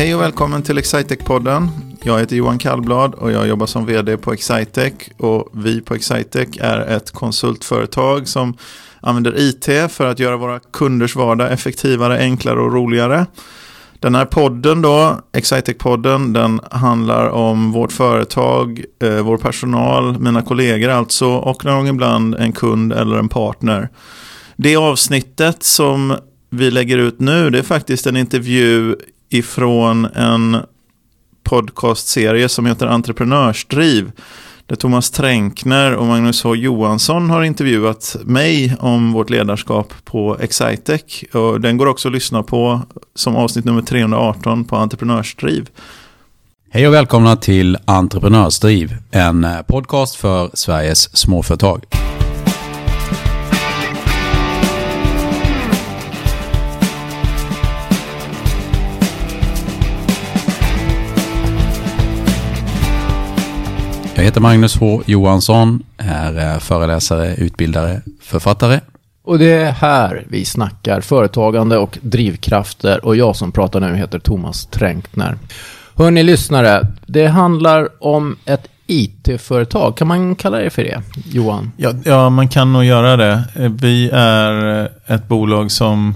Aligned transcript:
Hej 0.00 0.14
och 0.14 0.20
välkommen 0.20 0.62
till 0.62 0.78
Excitec-podden. 0.78 1.68
Jag 2.02 2.18
heter 2.18 2.36
Johan 2.36 2.58
Kallblad 2.58 3.14
och 3.14 3.32
jag 3.32 3.48
jobbar 3.48 3.66
som 3.66 3.86
vd 3.86 4.16
på 4.16 4.32
Excitec. 4.32 4.92
Och 5.16 5.48
vi 5.52 5.80
på 5.80 5.94
Excitec 5.94 6.48
är 6.60 6.78
ett 6.78 7.10
konsultföretag 7.10 8.28
som 8.28 8.56
använder 9.00 9.38
IT 9.38 9.92
för 9.92 10.06
att 10.06 10.18
göra 10.18 10.36
våra 10.36 10.58
kunders 10.58 11.16
vardag 11.16 11.52
effektivare, 11.52 12.18
enklare 12.18 12.60
och 12.60 12.72
roligare. 12.72 13.26
Den 13.98 14.14
här 14.14 14.24
podden 14.24 14.82
då, 14.82 15.20
Excitec-podden, 15.32 16.32
den 16.32 16.60
handlar 16.70 17.28
om 17.28 17.72
vårt 17.72 17.92
företag, 17.92 18.84
eh, 19.02 19.22
vår 19.22 19.36
personal, 19.36 20.20
mina 20.20 20.42
kollegor 20.42 20.88
alltså 20.88 21.26
och 21.26 21.64
någon 21.64 21.76
gång 21.76 21.88
ibland 21.88 22.34
en 22.34 22.52
kund 22.52 22.92
eller 22.92 23.16
en 23.16 23.28
partner. 23.28 23.88
Det 24.56 24.76
avsnittet 24.76 25.62
som 25.62 26.16
vi 26.50 26.70
lägger 26.70 26.98
ut 26.98 27.20
nu, 27.20 27.50
det 27.50 27.58
är 27.58 27.62
faktiskt 27.62 28.06
en 28.06 28.16
intervju 28.16 28.96
ifrån 29.30 30.04
en 30.04 30.56
podcastserie 31.42 32.48
som 32.48 32.66
heter 32.66 32.86
Entreprenörsdriv. 32.86 34.12
Där 34.66 34.76
Thomas 34.76 35.10
Tränkner 35.10 35.94
och 35.94 36.06
Magnus 36.06 36.42
H. 36.42 36.54
Johansson 36.54 37.30
har 37.30 37.42
intervjuat 37.42 38.16
mig 38.24 38.76
om 38.80 39.12
vårt 39.12 39.30
ledarskap 39.30 39.92
på 40.04 40.36
Excitec. 40.40 41.24
Och 41.32 41.60
den 41.60 41.76
går 41.76 41.86
också 41.86 42.08
att 42.08 42.14
lyssna 42.14 42.42
på 42.42 42.80
som 43.14 43.36
avsnitt 43.36 43.64
nummer 43.64 43.82
318 43.82 44.64
på 44.64 44.76
Entreprenörsdriv. 44.76 45.68
Hej 46.70 46.88
och 46.88 46.94
välkomna 46.94 47.36
till 47.36 47.78
Entreprenörsdriv, 47.84 48.96
en 49.10 49.46
podcast 49.66 50.16
för 50.16 50.50
Sveriges 50.54 51.16
småföretag. 51.16 51.84
Jag 64.20 64.24
heter 64.24 64.40
Magnus 64.40 64.76
H 64.76 65.02
Johansson, 65.06 65.82
är 65.98 66.58
föreläsare, 66.58 67.34
utbildare, 67.34 68.00
författare. 68.22 68.80
Och 69.24 69.38
det 69.38 69.52
är 69.52 69.72
här 69.72 70.26
vi 70.28 70.44
snackar 70.44 71.00
företagande 71.00 71.78
och 71.78 71.98
drivkrafter 72.02 73.04
och 73.04 73.16
jag 73.16 73.36
som 73.36 73.52
pratar 73.52 73.80
nu 73.80 73.96
heter 73.96 74.18
Thomas 74.18 74.66
Tränkner. 74.66 75.38
Hörni 75.94 76.22
lyssnare, 76.22 76.86
det 77.06 77.26
handlar 77.26 77.88
om 78.00 78.36
ett 78.44 78.68
IT-företag. 78.86 79.96
Kan 79.96 80.08
man 80.08 80.36
kalla 80.36 80.58
det 80.58 80.70
för 80.70 80.82
det, 80.82 81.02
Johan? 81.24 81.72
Ja, 81.76 81.92
ja, 82.04 82.30
man 82.30 82.48
kan 82.48 82.72
nog 82.72 82.84
göra 82.84 83.16
det. 83.16 83.44
Vi 83.80 84.10
är 84.12 84.88
ett 85.06 85.28
bolag 85.28 85.70
som 85.70 86.14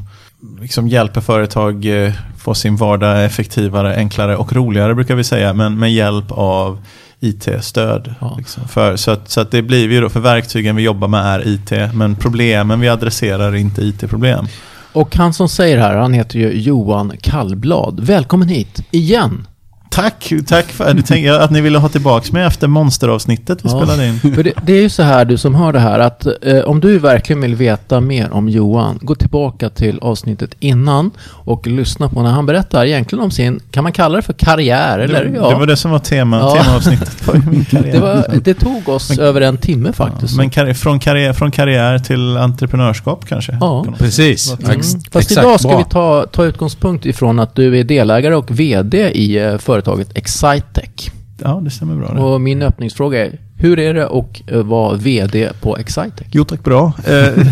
liksom 0.61 0.89
hjälper 0.89 1.21
företag 1.21 2.05
eh, 2.07 2.13
få 2.39 2.55
sin 2.55 2.77
vardag 2.77 3.25
effektivare, 3.25 3.97
enklare 3.97 4.37
och 4.37 4.53
roligare 4.53 4.95
brukar 4.95 5.15
vi 5.15 5.25
säga, 5.25 5.53
men 5.53 5.79
med 5.79 5.93
hjälp 5.93 6.27
av 6.31 6.79
IT-stöd. 7.25 8.15
Ja. 8.21 8.35
Liksom. 8.39 8.69
För, 8.69 8.97
så, 8.97 9.11
att, 9.11 9.31
så 9.31 9.41
att 9.41 9.51
det 9.51 9.63
blir 9.63 9.91
ju 9.91 10.01
då, 10.01 10.09
för 10.09 10.21
verktygen 10.21 10.77
vi 10.77 10.83
jobbar 10.83 11.09
med 11.09 11.27
är 11.27 11.49
IT, 11.49 11.95
men 11.95 12.17
problemen 12.17 12.81
vi 12.81 12.89
adresserar 12.89 13.49
är 13.53 13.57
inte 13.57 13.83
IT-problem. 13.83 14.47
Och 14.93 15.17
han 15.17 15.35
som 15.35 15.49
säger 15.49 15.79
här, 15.79 15.97
han 15.97 16.13
heter 16.13 16.39
ju 16.39 16.53
Johan 16.53 17.13
Kallblad. 17.21 18.01
Välkommen 18.01 18.49
hit, 18.49 18.83
igen! 18.91 19.47
Tack, 19.95 20.33
tack 20.47 20.67
för 20.67 21.41
att 21.41 21.51
ni 21.51 21.61
ville 21.61 21.79
ha 21.79 21.89
tillbaka 21.89 22.33
mig 22.33 22.45
efter 22.45 22.69
monsteravsnittet 22.69 23.65
vi 23.65 23.69
ja, 23.71 23.77
spelade 23.77 24.07
in. 24.07 24.21
För 24.35 24.43
det, 24.43 24.53
det, 24.63 24.73
är 24.73 24.83
ju 24.83 24.89
så 24.89 25.03
här 25.03 25.25
du 25.25 25.39
som 25.39 25.55
hör 25.55 25.73
det 25.73 25.79
här 25.79 25.99
att 25.99 26.27
eh, 26.43 26.59
om 26.59 26.81
du 26.81 26.99
verkligen 26.99 27.43
vill 27.43 27.55
veta 27.55 28.01
mer 28.01 28.33
om 28.33 28.49
Johan, 28.49 28.99
gå 29.03 29.15
tillbaka 29.15 29.69
till 29.69 29.99
avsnittet 29.99 30.51
innan 30.61 31.11
och 31.29 31.67
lyssna 31.67 32.09
på 32.09 32.23
när 32.23 32.31
han 32.31 32.47
berättar 32.47 32.87
egentligen 32.87 33.25
om 33.25 33.31
sin, 33.31 33.61
kan 33.71 33.83
man 33.83 33.93
kalla 33.93 34.17
det 34.17 34.23
för 34.23 34.33
karriär? 34.33 34.99
Eller? 34.99 35.25
Det, 35.25 35.37
ja. 35.37 35.49
det 35.49 35.55
var 35.55 35.67
det 35.67 35.77
som 35.77 35.91
var 35.91 35.99
tema, 35.99 36.39
ja. 36.39 36.63
temaavsnittet 36.63 37.27
på 37.27 37.51
min 37.51 37.65
karriär. 37.71 37.93
Det, 37.93 37.99
var, 37.99 38.41
det 38.45 38.55
tog 38.55 38.89
oss 38.89 39.11
men, 39.11 39.19
över 39.19 39.41
en 39.41 39.59
timme 39.59 39.93
faktiskt. 39.93 40.35
Ja, 40.35 40.39
men 40.39 40.51
karriär, 40.51 40.75
från, 40.75 41.01
karriär, 41.01 41.33
från 41.33 41.51
karriär 41.51 41.99
till 41.99 42.37
entreprenörskap 42.37 43.27
kanske? 43.29 43.59
Ja, 43.61 43.87
precis. 43.99 44.53
Mm. 44.53 44.83
Fast 44.83 44.97
Exakt, 45.15 45.31
idag 45.33 45.61
ska 45.61 45.79
vi 45.79 45.85
ta, 45.85 46.27
ta 46.33 46.45
utgångspunkt 46.45 47.07
ifrån 47.07 47.39
att 47.39 47.55
du 47.55 47.79
är 47.79 47.85
delägare 47.85 48.35
och 48.35 48.61
vd 48.61 49.11
i 49.15 49.41
uh, 49.41 49.59
företaget 49.85 50.17
Excitec. 50.19 51.11
Ja, 51.43 51.61
det 51.65 51.71
stämmer 51.71 51.97
bra. 51.97 52.15
Det. 52.15 52.21
Och 52.21 52.41
min 52.41 52.63
öppningsfråga 52.63 53.27
är, 53.27 53.39
hur 53.57 53.79
är 53.79 53.95
det 53.95 54.07
att 54.07 54.51
eh, 54.51 54.63
vara 54.63 54.97
vd 54.97 55.51
på 55.61 55.77
Excitec? 55.77 56.27
Jo 56.31 56.45
tack, 56.45 56.65
bra. 56.65 56.93
Eh, 57.07 57.45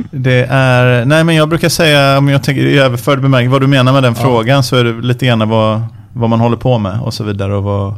det 0.10 0.46
är, 0.50 1.04
nej 1.04 1.24
men 1.24 1.34
jag 1.34 1.48
brukar 1.48 1.68
säga, 1.68 2.18
om 2.18 2.28
jag 2.28 2.42
tänker 2.42 2.62
i 2.62 2.78
överförd 2.78 3.20
bemärkelse, 3.20 3.52
vad 3.52 3.60
du 3.60 3.66
menar 3.66 3.92
med 3.92 4.02
den 4.02 4.14
ja. 4.16 4.22
frågan 4.22 4.62
så 4.62 4.76
är 4.76 4.84
det 4.84 5.06
lite 5.06 5.26
grann 5.26 5.48
vad, 5.48 5.80
vad 6.12 6.30
man 6.30 6.40
håller 6.40 6.56
på 6.56 6.78
med 6.78 7.00
och 7.00 7.14
så 7.14 7.24
vidare 7.24 7.54
och 7.54 7.62
vad, 7.62 7.94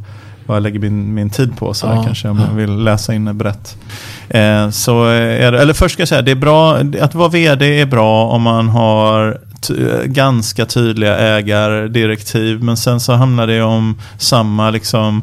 vad 0.46 0.56
jag 0.56 0.62
lägger 0.62 0.78
min, 0.78 1.14
min 1.14 1.30
tid 1.30 1.56
på. 1.56 1.74
Så 1.74 1.86
ja. 1.86 2.02
kanske 2.04 2.28
om 2.28 2.40
jag 2.48 2.56
vill 2.56 2.76
läsa 2.84 3.14
in 3.14 3.38
brett. 3.38 3.76
Eh, 4.28 4.70
så 4.70 5.04
är 5.04 5.52
det, 5.52 5.60
eller 5.60 5.74
först 5.74 5.92
ska 5.92 6.00
jag 6.00 6.08
säga, 6.08 6.22
det 6.22 6.30
är 6.30 6.36
bra, 6.36 6.76
att 7.00 7.14
vara 7.14 7.28
vd 7.28 7.80
är 7.80 7.86
bra 7.86 8.26
om 8.26 8.42
man 8.42 8.68
har 8.68 9.40
ganska 10.04 10.66
tydliga 10.66 11.16
ägardirektiv. 11.18 12.62
Men 12.62 12.76
sen 12.76 13.00
så 13.00 13.12
handlar 13.12 13.46
det 13.46 13.62
om 13.62 14.00
samma 14.18 14.70
liksom 14.70 15.22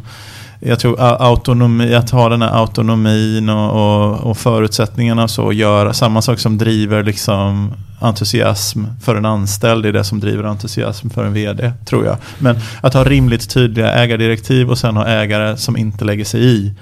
jag 0.59 0.79
tror 0.79 1.01
autonomi, 1.01 1.96
att 1.96 2.09
ha 2.09 2.29
den 2.29 2.41
här 2.41 2.59
autonomin 2.59 3.50
och, 3.50 3.72
och, 3.72 4.19
och 4.19 4.38
förutsättningarna 4.38 5.28
så 5.28 5.53
göra 5.53 5.94
samma 5.94 6.22
sak 6.22 6.40
som 6.40 6.57
driver 6.57 7.03
liksom 7.03 7.74
entusiasm 8.00 8.84
för 9.01 9.16
en 9.16 9.25
anställd 9.25 9.85
är 9.85 9.94
det 9.94 10.03
som 10.03 10.19
driver 10.19 10.44
entusiasm 10.44 11.09
för 11.09 11.25
en 11.25 11.34
vd, 11.34 11.72
tror 11.85 12.06
jag. 12.06 12.18
Men 12.38 12.59
att 12.81 12.94
ha 12.94 13.03
rimligt 13.03 13.50
tydliga 13.50 13.94
ägardirektiv 13.94 14.69
och 14.69 14.78
sen 14.78 14.97
ha 14.97 15.07
ägare 15.07 15.57
som 15.57 15.78
inte 15.78 16.06
lägger 16.06 16.25
sig 16.25 16.45
i 16.45 16.74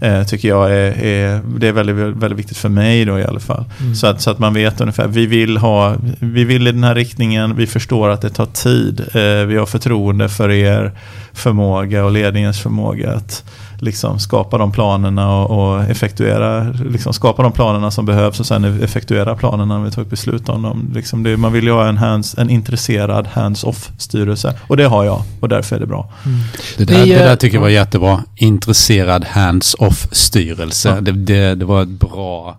eh, 0.00 0.22
tycker 0.24 0.48
jag 0.48 0.72
är, 0.72 1.04
är, 1.04 1.40
det 1.58 1.68
är 1.68 1.72
väldigt, 1.72 1.96
väldigt 1.96 2.38
viktigt 2.38 2.56
för 2.56 2.68
mig 2.68 3.04
då 3.04 3.18
i 3.18 3.24
alla 3.24 3.40
fall. 3.40 3.64
Mm. 3.80 3.94
Så, 3.94 4.06
att, 4.06 4.20
så 4.20 4.30
att 4.30 4.38
man 4.38 4.54
vet 4.54 4.80
ungefär, 4.80 5.08
vi 5.08 5.26
vill, 5.26 5.56
ha, 5.56 5.96
vi 6.20 6.44
vill 6.44 6.68
i 6.68 6.72
den 6.72 6.84
här 6.84 6.94
riktningen, 6.94 7.56
vi 7.56 7.66
förstår 7.66 8.08
att 8.08 8.20
det 8.20 8.30
tar 8.30 8.46
tid, 8.46 9.00
eh, 9.00 9.46
vi 9.46 9.56
har 9.56 9.66
förtroende 9.66 10.28
för 10.28 10.50
er 10.50 10.92
förmåga 11.32 12.04
och 12.04 12.12
ledningens 12.12 12.60
förmåga 12.60 13.12
att 13.12 13.44
liksom 13.82 14.18
skapa 14.18 14.58
de 14.58 14.72
planerna 14.72 15.36
och, 15.36 15.74
och 15.74 15.84
effektuera, 15.84 16.62
liksom 16.70 17.12
skapa 17.12 17.42
de 17.42 17.52
planerna 17.52 17.90
som 17.90 18.06
behövs 18.06 18.40
och 18.40 18.46
sen 18.46 18.82
effektuera 18.82 19.36
planerna 19.36 19.78
när 19.78 19.84
vi 19.84 19.90
tar 19.90 20.02
ett 20.02 20.10
beslut 20.10 20.48
om 20.48 20.62
dem. 20.62 20.90
Liksom 20.94 21.22
det, 21.22 21.36
man 21.36 21.52
vill 21.52 21.64
ju 21.64 21.72
ha 21.72 21.88
en, 21.88 21.96
hands, 21.96 22.38
en 22.38 22.50
intresserad 22.50 23.26
hands-off 23.26 23.90
styrelse 23.98 24.54
och 24.68 24.76
det 24.76 24.84
har 24.84 25.04
jag 25.04 25.22
och 25.40 25.48
därför 25.48 25.76
är 25.76 25.80
det 25.80 25.86
bra. 25.86 26.12
Mm. 26.24 26.38
Det, 26.76 26.84
där, 26.84 27.06
det, 27.06 27.14
där 27.14 27.36
tycker 27.36 27.56
jag 27.56 27.62
var 27.62 27.68
jättebra. 27.68 28.24
Intresserad 28.36 29.24
hands-off 29.24 30.08
styrelse. 30.12 30.88
Ja. 30.88 31.00
Det, 31.00 31.12
det, 31.12 31.54
det 31.54 31.64
var 31.64 31.82
ett 31.82 31.88
bra 31.88 32.58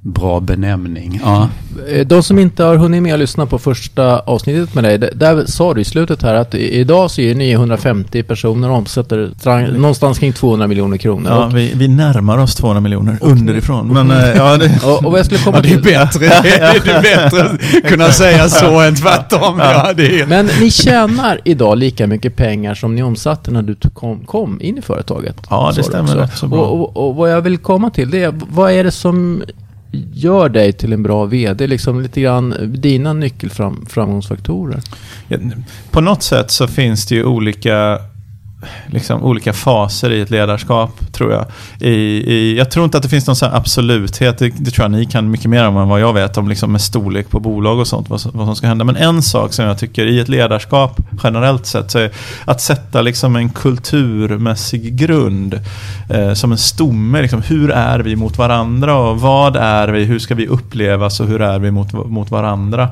Bra 0.00 0.40
benämning. 0.40 1.20
Ja. 1.24 1.48
Eh, 1.88 2.06
de 2.06 2.22
som 2.22 2.38
inte 2.38 2.64
har 2.64 2.76
hunnit 2.76 3.02
med 3.02 3.14
att 3.14 3.20
lyssna 3.20 3.46
på 3.46 3.58
första 3.58 4.18
avsnittet 4.18 4.74
med 4.74 4.84
dig, 4.84 4.98
där 4.98 5.46
sa 5.46 5.74
du 5.74 5.80
i 5.80 5.84
slutet 5.84 6.22
här 6.22 6.34
att 6.34 6.54
idag 6.54 7.10
så 7.10 7.20
är 7.20 7.34
ni 7.34 7.52
150 7.52 8.22
personer 8.22 8.70
och 8.70 8.76
omsätter 8.76 9.30
någonstans 9.78 10.18
kring 10.18 10.32
200 10.32 10.66
miljoner 10.66 10.96
kronor. 10.96 11.30
Ja, 11.30 11.50
vi, 11.54 11.72
vi 11.74 11.88
närmar 11.88 12.38
oss 12.38 12.54
200 12.54 12.80
miljoner 12.80 13.18
underifrån. 13.20 13.88
Men, 13.88 14.10
eh, 14.10 14.36
ja, 14.36 14.56
det, 14.56 14.84
och, 14.84 15.04
och 15.04 15.18
jag 15.18 15.26
skulle 15.26 15.40
komma 15.40 15.56
ja, 15.56 15.62
det 15.62 15.72
är 15.72 15.82
bättre, 15.82 16.20
det 16.42 16.90
är 16.90 17.02
bättre 17.02 17.42
att 17.42 17.90
kunna 17.90 18.12
säga 18.12 18.48
så 18.48 18.80
än 18.80 18.94
tvärtom. 18.94 19.58
Ja. 19.58 19.92
Ja, 19.96 20.26
Men 20.28 20.48
ni 20.60 20.70
tjänar 20.70 21.40
idag 21.44 21.78
lika 21.78 22.06
mycket 22.06 22.36
pengar 22.36 22.74
som 22.74 22.94
ni 22.94 23.02
omsatte 23.02 23.50
när 23.50 23.62
du 23.62 23.76
kom, 23.94 24.24
kom 24.24 24.60
in 24.60 24.78
i 24.78 24.82
företaget. 24.82 25.36
Ja, 25.50 25.72
det 25.76 25.82
stämmer 25.82 26.16
rätt 26.16 26.36
så 26.36 26.46
bra. 26.46 26.60
Och, 26.60 26.96
och, 26.96 27.08
och 27.08 27.14
vad 27.14 27.32
jag 27.32 27.40
vill 27.40 27.58
komma 27.58 27.90
till 27.90 28.10
det 28.10 28.22
är, 28.22 28.34
vad 28.50 28.72
är 28.72 28.84
det 28.84 28.90
som 28.90 29.42
gör 30.12 30.48
dig 30.48 30.72
till 30.72 30.92
en 30.92 31.02
bra 31.02 31.24
vd? 31.24 31.66
Liksom 31.66 32.00
lite 32.00 32.20
grann 32.20 32.54
dina 32.74 33.12
nyckelframgångsfaktorer? 33.12 34.80
På 35.90 36.00
något 36.00 36.22
sätt 36.22 36.50
så 36.50 36.66
finns 36.66 37.06
det 37.06 37.14
ju 37.14 37.24
olika 37.24 37.98
liksom, 38.86 39.24
olika 39.24 39.52
faser 39.52 40.10
i 40.10 40.20
ett 40.20 40.30
ledarskap, 40.30 41.12
tror 41.12 41.32
jag. 41.32 41.44
I, 41.80 41.92
i, 41.92 42.58
jag 42.58 42.70
tror 42.70 42.84
inte 42.84 42.96
att 42.96 43.02
det 43.02 43.08
finns 43.08 43.26
någon 43.26 43.36
sån 43.36 43.52
absoluthet, 43.52 44.38
det, 44.38 44.48
det, 44.48 44.70
tror 44.70 44.84
jag 44.84 44.90
ni 44.90 45.06
kan 45.06 45.30
mycket 45.30 45.50
mer 45.50 45.68
om 45.68 45.76
än 45.76 45.88
vad 45.88 46.00
jag 46.00 46.12
vet 46.12 46.38
om 46.38 46.48
liksom 46.48 46.72
med 46.72 46.80
storlek 46.80 47.30
på 47.30 47.40
bolag 47.40 47.78
och 47.78 47.86
sånt, 47.86 48.10
vad, 48.10 48.20
vad 48.32 48.46
som 48.46 48.56
ska 48.56 48.66
hända. 48.66 48.84
Men 48.84 48.96
en 48.96 49.22
sak 49.22 49.52
som 49.52 49.64
jag 49.64 49.78
tycker 49.78 50.06
i 50.06 50.20
ett 50.20 50.28
ledarskap 50.28 51.00
generellt 51.22 51.66
sett, 51.66 51.90
så 51.90 51.98
är 51.98 52.10
att 52.44 52.60
sätta 52.60 53.02
liksom 53.02 53.36
en 53.36 53.50
kulturmässig 53.50 54.96
grund 54.96 55.60
eh, 56.10 56.32
som 56.32 56.52
en 56.52 56.58
stomme. 56.58 57.22
Liksom, 57.22 57.42
hur 57.42 57.70
är 57.70 57.98
vi 57.98 58.16
mot 58.16 58.38
varandra 58.38 58.96
och 58.96 59.20
vad 59.20 59.56
är 59.56 59.88
vi, 59.88 60.04
hur 60.04 60.18
ska 60.18 60.34
vi 60.34 60.46
upplevas 60.46 61.20
och 61.20 61.26
hur 61.26 61.42
är 61.42 61.58
vi 61.58 61.70
mot, 61.70 61.92
mot 61.92 62.30
varandra? 62.30 62.88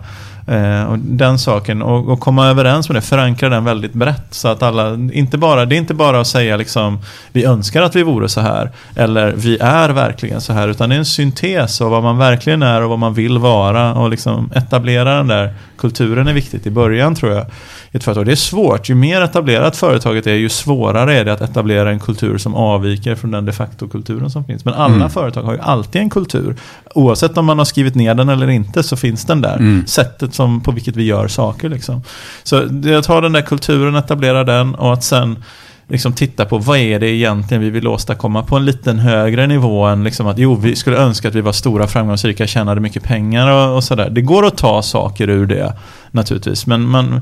Eh, 0.47 0.85
och 0.85 0.99
den 0.99 1.39
saken, 1.39 1.83
och, 1.83 2.09
och, 2.09 2.21
komma 2.21 2.47
överens 2.47 2.89
med 2.89 2.97
det, 2.97 3.01
förankra 3.01 3.49
den 3.49 3.65
väldigt 3.65 3.93
brett. 3.93 4.27
Så 4.31 4.49
att 4.49 4.63
alla, 4.63 4.95
inte 4.95 5.39
bara, 5.39 5.65
det 5.65 5.75
är 5.75 5.79
inte 5.79 5.95
bara 5.95 6.21
att 6.21 6.27
säga 6.27 6.57
liksom, 6.57 6.99
vi 7.33 7.45
önskar 7.45 7.83
att 7.83 7.97
vi 7.97 8.03
vore 8.03 8.29
så 8.29 8.41
här, 8.41 8.71
eller 8.95 9.33
vi 9.33 9.59
är 9.59 9.89
verkligen 9.89 10.41
så 10.41 10.53
här, 10.53 10.69
utan 10.69 10.89
det 10.89 10.95
är 10.95 10.99
en 10.99 11.05
syntes 11.05 11.81
av 11.81 11.91
vad 11.91 12.03
man 12.03 12.19
verkligen 12.19 12.63
är 12.63 12.83
och 12.83 12.91
vad 12.91 12.99
man 12.99 13.15
vill 13.15 13.39
vara. 13.39 13.95
Och 13.95 14.11
liksom 14.11 14.51
etablera 14.55 15.17
den 15.17 15.27
där 15.27 15.55
kulturen 15.79 16.29
är 16.29 16.33
viktigt 16.33 16.67
i 16.67 16.71
början 16.71 17.15
tror 17.15 17.33
jag. 17.33 17.47
I 17.93 17.97
ett 17.97 18.05
företag. 18.05 18.27
Det 18.27 18.33
är 18.33 18.37
svårt, 18.37 18.89
ju 18.89 18.95
mer 18.95 19.23
etablerat 19.23 19.77
företaget 19.77 20.27
är, 20.27 20.35
ju 20.35 20.49
svårare 20.49 21.15
är 21.15 21.25
det 21.25 21.33
att 21.33 21.41
etablera 21.41 21.91
en 21.91 22.01
kultur 22.01 22.39
som 22.39 22.55
avviker 22.55 23.15
från 23.15 23.31
den 23.31 23.45
de 23.45 23.53
facto-kulturen 23.53 24.31
som 24.31 24.45
finns. 24.45 24.65
Men 24.65 24.75
alla 24.75 24.95
mm. 24.95 25.11
företag 25.11 25.43
har 25.43 25.53
ju 25.53 25.61
alltid 25.61 26.03
en 26.03 26.11
kultur. 26.11 26.57
Oavsett 26.95 27.39
om 27.39 27.47
man 27.47 27.59
har 27.59 27.65
skrivit 27.65 27.95
ner 27.95 28.15
den 28.15 28.29
eller 28.29 28.51
inte 28.51 28.83
så 28.83 28.97
finns 28.97 29.25
den 29.25 29.41
där. 29.41 29.57
Mm. 29.57 29.87
Sättet 29.87 30.35
som, 30.37 30.61
på 30.61 30.73
vilket 30.73 30.97
vi 30.97 31.05
gör 31.05 31.29
saker. 31.29 31.69
Liksom. 31.69 32.03
Så 32.43 32.56
jag 32.56 32.83
tar 32.83 32.99
att 32.99 33.06
ha 33.06 33.21
den 33.21 33.33
där 33.33 33.43
kulturen, 33.43 33.97
etablera 33.97 34.44
den 34.44 34.75
och 34.75 34.93
att 34.93 35.05
sen 35.05 35.44
liksom 35.88 36.12
titta 36.12 36.44
på 36.44 36.59
vad 36.59 36.79
är 36.79 37.00
det 37.00 37.11
egentligen 37.11 37.62
vi 37.62 37.71
vill 37.71 37.87
åstadkomma 37.87 38.43
på 38.43 38.56
en 38.56 38.65
liten 38.65 38.99
högre 38.99 39.47
nivå 39.47 39.85
än 39.85 40.05
liksom 40.05 40.27
att 40.27 40.38
jo, 40.38 40.55
vi 40.55 40.77
skulle 40.77 40.97
önska 40.97 41.29
att 41.29 41.35
vi 41.35 41.41
var 41.41 41.53
stora, 41.53 41.87
framgångsrika, 41.87 42.47
tjänade 42.47 42.81
mycket 42.81 43.03
pengar 43.03 43.50
och, 43.50 43.77
och 43.77 43.85
sådär. 43.85 44.11
Det 44.11 44.21
går 44.21 44.47
att 44.47 44.56
ta 44.56 44.83
saker 44.83 45.29
ur 45.29 45.47
det 45.47 45.73
naturligtvis, 46.11 46.67
men 46.67 46.83
man, 46.83 47.21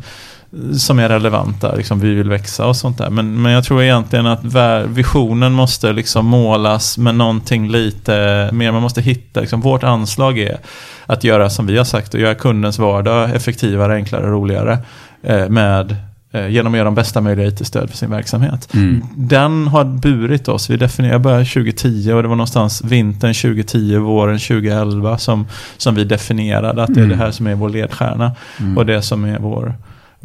som 0.78 0.98
är 0.98 1.08
relevanta, 1.08 1.74
liksom 1.74 2.00
vi 2.00 2.14
vill 2.14 2.28
växa 2.28 2.66
och 2.66 2.76
sånt 2.76 2.98
där. 2.98 3.10
Men, 3.10 3.42
men 3.42 3.52
jag 3.52 3.64
tror 3.64 3.82
egentligen 3.82 4.26
att 4.26 4.44
visionen 4.86 5.52
måste 5.52 5.92
liksom 5.92 6.26
målas 6.26 6.98
med 6.98 7.14
någonting 7.14 7.68
lite 7.68 8.48
mer, 8.52 8.72
man 8.72 8.82
måste 8.82 9.02
hitta, 9.02 9.40
liksom, 9.40 9.60
vårt 9.60 9.82
anslag 9.82 10.38
är 10.38 10.58
att 11.06 11.24
göra 11.24 11.50
som 11.50 11.66
vi 11.66 11.78
har 11.78 11.84
sagt, 11.84 12.14
att 12.14 12.20
göra 12.20 12.34
kundens 12.34 12.78
vardag 12.78 13.34
effektivare, 13.34 13.94
enklare 13.94 14.24
och 14.24 14.32
roligare 14.32 14.78
eh, 15.22 15.48
med 15.48 15.96
eh, 16.32 16.48
genom 16.48 16.72
att 16.74 16.76
göra 16.76 16.84
de 16.84 16.94
bästa 16.94 17.20
möjliga 17.20 17.46
IT-stöd 17.46 17.90
för 17.90 17.96
sin 17.96 18.10
verksamhet. 18.10 18.74
Mm. 18.74 19.04
Den 19.16 19.66
har 19.66 19.84
burit 19.84 20.48
oss. 20.48 20.70
Vi 20.70 20.76
definierade, 20.76 21.18
började 21.18 21.44
2010 21.44 22.12
och 22.12 22.22
det 22.22 22.28
var 22.28 22.36
någonstans 22.36 22.84
vintern 22.84 23.34
2010, 23.34 23.96
våren 23.96 24.38
2011 24.38 25.18
som, 25.18 25.46
som 25.76 25.94
vi 25.94 26.04
definierade 26.04 26.82
att 26.82 26.94
det 26.94 27.00
är 27.00 27.06
det 27.06 27.16
här 27.16 27.30
som 27.30 27.46
är 27.46 27.54
vår 27.54 27.68
ledstjärna 27.68 28.32
mm. 28.60 28.78
och 28.78 28.86
det 28.86 29.02
som 29.02 29.24
är 29.24 29.38
vår, 29.38 29.74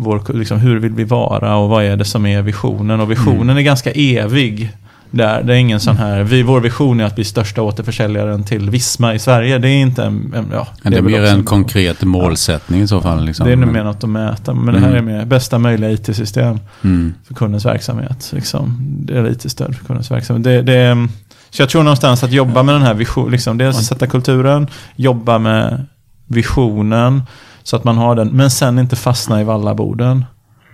vår 0.01 0.33
liksom, 0.33 0.59
hur 0.59 0.79
vill 0.79 0.93
vi 0.93 1.03
vara 1.03 1.55
och 1.55 1.69
vad 1.69 1.83
är 1.83 1.97
det 1.97 2.05
som 2.05 2.25
är 2.25 2.41
visionen. 2.41 2.99
Och 2.99 3.11
visionen 3.11 3.41
mm. 3.41 3.57
är 3.57 3.61
ganska 3.61 3.91
evig. 3.91 4.71
Där. 5.11 5.43
Det 5.43 5.53
är 5.53 5.57
ingen 5.57 5.79
sån 5.79 5.97
här, 5.97 6.23
vi, 6.23 6.43
vår 6.43 6.59
vision 6.59 6.99
är 6.99 7.05
att 7.05 7.15
bli 7.15 7.23
största 7.23 7.61
återförsäljaren 7.61 8.43
till 8.43 8.69
Visma 8.69 9.13
i 9.13 9.19
Sverige. 9.19 9.57
Det 9.57 9.69
är 9.69 9.81
inte 9.81 10.03
en, 10.03 10.33
en 10.35 10.49
ja, 10.53 10.67
det, 10.83 10.89
det 10.89 10.97
är, 10.97 11.01
mer 11.01 11.23
en 11.23 11.43
konkret 11.43 12.03
målsättning 12.03 12.79
ja. 12.79 12.85
i 12.85 12.87
så 12.87 13.01
fall. 13.01 13.25
Liksom. 13.25 13.45
Det 13.45 13.51
är 13.51 13.55
nog 13.55 13.73
mer 13.73 13.83
något 13.83 14.03
att 14.03 14.09
mäta. 14.09 14.53
Men 14.53 14.69
mm. 14.69 14.81
det 14.81 14.87
här 14.87 14.95
är 14.95 15.01
mer 15.01 15.25
bästa 15.25 15.59
möjliga 15.59 15.91
IT-system 15.91 16.59
mm. 16.83 17.13
för 17.27 17.33
kundens 17.33 17.65
verksamhet. 17.65 18.31
Liksom. 18.33 18.77
Det 18.81 19.17
är 19.17 19.31
IT-stöd 19.31 19.75
för 19.75 19.85
kundens 19.85 20.11
verksamhet. 20.11 20.43
Det, 20.43 20.61
det, 20.61 21.07
så 21.49 21.61
jag 21.61 21.69
tror 21.69 21.83
någonstans 21.83 22.23
att 22.23 22.31
jobba 22.31 22.63
med 22.63 22.75
den 22.75 22.81
här 22.81 22.93
visionen, 22.93 23.31
liksom, 23.31 23.57
dels 23.57 23.77
att 23.77 23.85
sätta 23.85 24.07
kulturen, 24.07 24.67
jobba 24.95 25.37
med 25.37 25.85
visionen 26.27 27.21
så 27.69 27.75
att 27.75 27.83
man 27.83 27.97
har 27.97 28.15
den, 28.15 28.27
men 28.27 28.49
sen 28.49 28.79
inte 28.79 28.95
fastna 28.95 29.41
i 29.41 29.43
vallaborden 29.43 30.25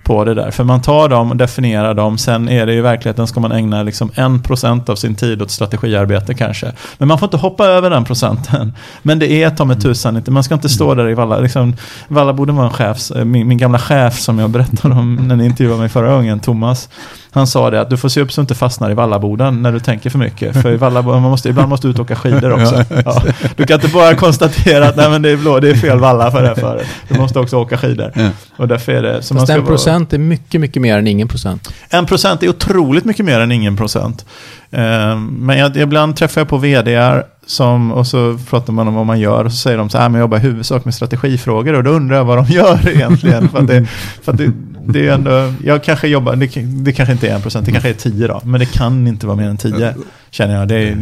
på 0.04 0.24
det 0.24 0.34
där. 0.34 0.52
För 0.52 0.64
man 0.64 0.82
tar 0.82 1.10
dem 1.10 1.32
och 1.32 1.38
definierar 1.38 1.94
dem, 1.94 2.18
sen 2.18 2.50
är 2.50 2.66
det 2.66 2.74
i 2.74 2.82
verkligheten 2.82 3.28
ska 3.28 3.40
man 3.40 3.52
ägna 3.52 3.84
liksom 3.84 4.10
1% 4.10 4.90
av 4.90 4.96
sin 4.96 5.16
tid 5.16 5.42
åt 5.42 5.52
strategiarbete 5.52 6.34
kanske. 6.34 6.72
Men 6.98 7.08
man 7.08 7.20
får 7.20 7.26
inte 7.26 7.38
hoppa 7.38 7.66
över 7.66 7.90
den 7.90 8.06
procenten. 8.06 8.74
Men 9.02 9.20
det 9.20 9.32
är 9.32 9.50
ta 9.50 9.66
med 9.66 9.82
tusan 9.82 10.18
inte, 10.18 10.32
man 10.32 10.44
ska 10.44 10.54
inte 10.54 10.70
stå 10.70 10.94
där 10.94 11.10
i 11.10 11.14
Valla. 11.14 11.40
Liksom, 11.40 11.76
Valla 12.08 12.34
borde 12.34 12.54
vara 12.54 12.66
en 12.66 12.74
chef, 12.74 13.12
min, 13.26 13.48
min 13.48 13.58
gamla 13.58 13.80
chef 13.80 14.20
som 14.20 14.40
jag 14.40 14.50
berättade 14.50 14.96
om 14.96 15.16
när 15.16 15.36
ni 15.36 15.46
intervjuade 15.46 15.80
mig 15.80 15.90
förra 15.90 16.14
gången, 16.16 16.40
Thomas. 16.40 16.90
Han 17.36 17.48
sa 17.48 17.70
det 17.70 17.82
att 17.82 17.90
du 17.90 17.98
får 17.98 18.10
se 18.10 18.22
upp 18.22 18.32
så 18.32 18.42
du 18.42 18.44
inte 18.44 18.56
fastnar 18.56 18.92
i 18.92 18.94
vallaboden 18.94 19.62
när 19.62 19.72
du 19.72 19.80
tänker 19.80 20.10
för 20.10 20.20
mycket. 20.20 20.62
För 20.62 20.72
i 20.72 20.78
vallaboden, 20.78 21.22
man 21.22 21.32
måste, 21.32 21.50
ibland 21.50 21.70
måste 21.70 21.88
du 21.88 21.92
ut 21.92 22.00
och 22.00 22.06
åka 22.06 22.16
skidor 22.16 22.52
också. 22.62 22.84
Ja. 23.06 23.24
Du 23.56 23.66
kan 23.66 23.76
inte 23.76 23.88
bara 23.88 24.16
konstatera 24.16 24.88
att 24.88 24.96
nej, 24.96 25.10
men 25.10 25.22
det, 25.22 25.30
är 25.30 25.38
blå, 25.38 25.60
det 25.60 25.70
är 25.70 25.76
fel 25.76 26.00
valla 26.00 26.32
för 26.32 26.42
det 26.42 26.48
här 26.48 26.56
för. 26.56 26.82
Du 27.08 27.20
måste 27.20 27.40
också 27.40 27.58
åka 27.58 27.78
skidor. 27.78 28.12
Ja. 28.16 28.30
Och 28.58 28.68
därför 28.68 28.92
är 28.92 29.02
det... 29.02 29.22
Så 29.22 29.36
Fast 29.36 29.50
en 29.50 29.66
procent 29.66 30.12
vara, 30.12 30.22
är 30.22 30.26
mycket, 30.26 30.62
mycket 30.62 30.82
mer 30.82 30.98
än 30.98 31.08
ingen 31.08 31.28
procent. 31.28 31.74
En 31.90 32.06
procent 32.06 32.44
är 32.44 32.50
otroligt 32.50 33.06
mycket 33.06 33.26
mer 33.26 33.40
än 33.40 33.52
ingen 33.52 33.78
procent. 33.78 34.26
Ehm, 34.72 35.26
men 35.26 35.58
jag, 35.58 35.78
ibland 35.78 36.16
träffar 36.16 36.42
jag 36.42 36.48
på 36.48 36.58
vdar 36.58 37.24
som, 37.46 37.92
och 37.92 38.08
så 38.08 38.38
pratar 38.50 38.74
man 38.74 38.88
om 38.88 38.94
vad 38.94 39.06
man 39.06 39.20
gör 39.20 39.46
och 39.46 39.52
så 39.52 39.58
säger 39.58 39.78
de 39.78 39.90
så 39.90 39.98
här, 39.98 40.10
men 40.10 40.20
jag 40.20 40.24
jobbar 40.24 40.38
i 40.38 40.42
huvudsak 40.42 40.86
med 40.86 40.94
strategifrågor 40.94 41.74
och 41.74 41.84
då 41.84 41.92
undrar 41.92 42.18
jag 42.18 42.26
vad 42.26 42.38
de 42.38 42.46
gör 42.46 42.90
egentligen. 42.96 43.50
för 43.50 43.60
att 43.60 43.68
det, 43.68 43.86
för 44.24 44.32
att 44.32 44.38
det, 44.38 44.52
det 44.88 45.08
är 45.08 45.14
ändå, 45.14 45.54
jag 45.64 45.84
kanske 45.84 46.08
jobbar, 46.08 46.36
det, 46.36 46.48
det 46.84 46.94
kanske 46.94 47.14
inte 47.14 47.30
är 47.30 47.36
en 47.36 47.42
procent, 47.42 47.66
det 47.66 47.72
kanske 47.72 47.90
är 47.90 47.94
tio 47.94 48.28
då, 48.28 48.42
men 48.44 48.60
det 48.60 48.66
kan 48.66 49.08
inte 49.08 49.28
vara 49.28 49.38
mer 49.38 49.50
än 49.50 49.58
tio. 49.58 49.96
Känner 50.32 50.56
jag. 50.56 50.68
Det, 50.68 50.96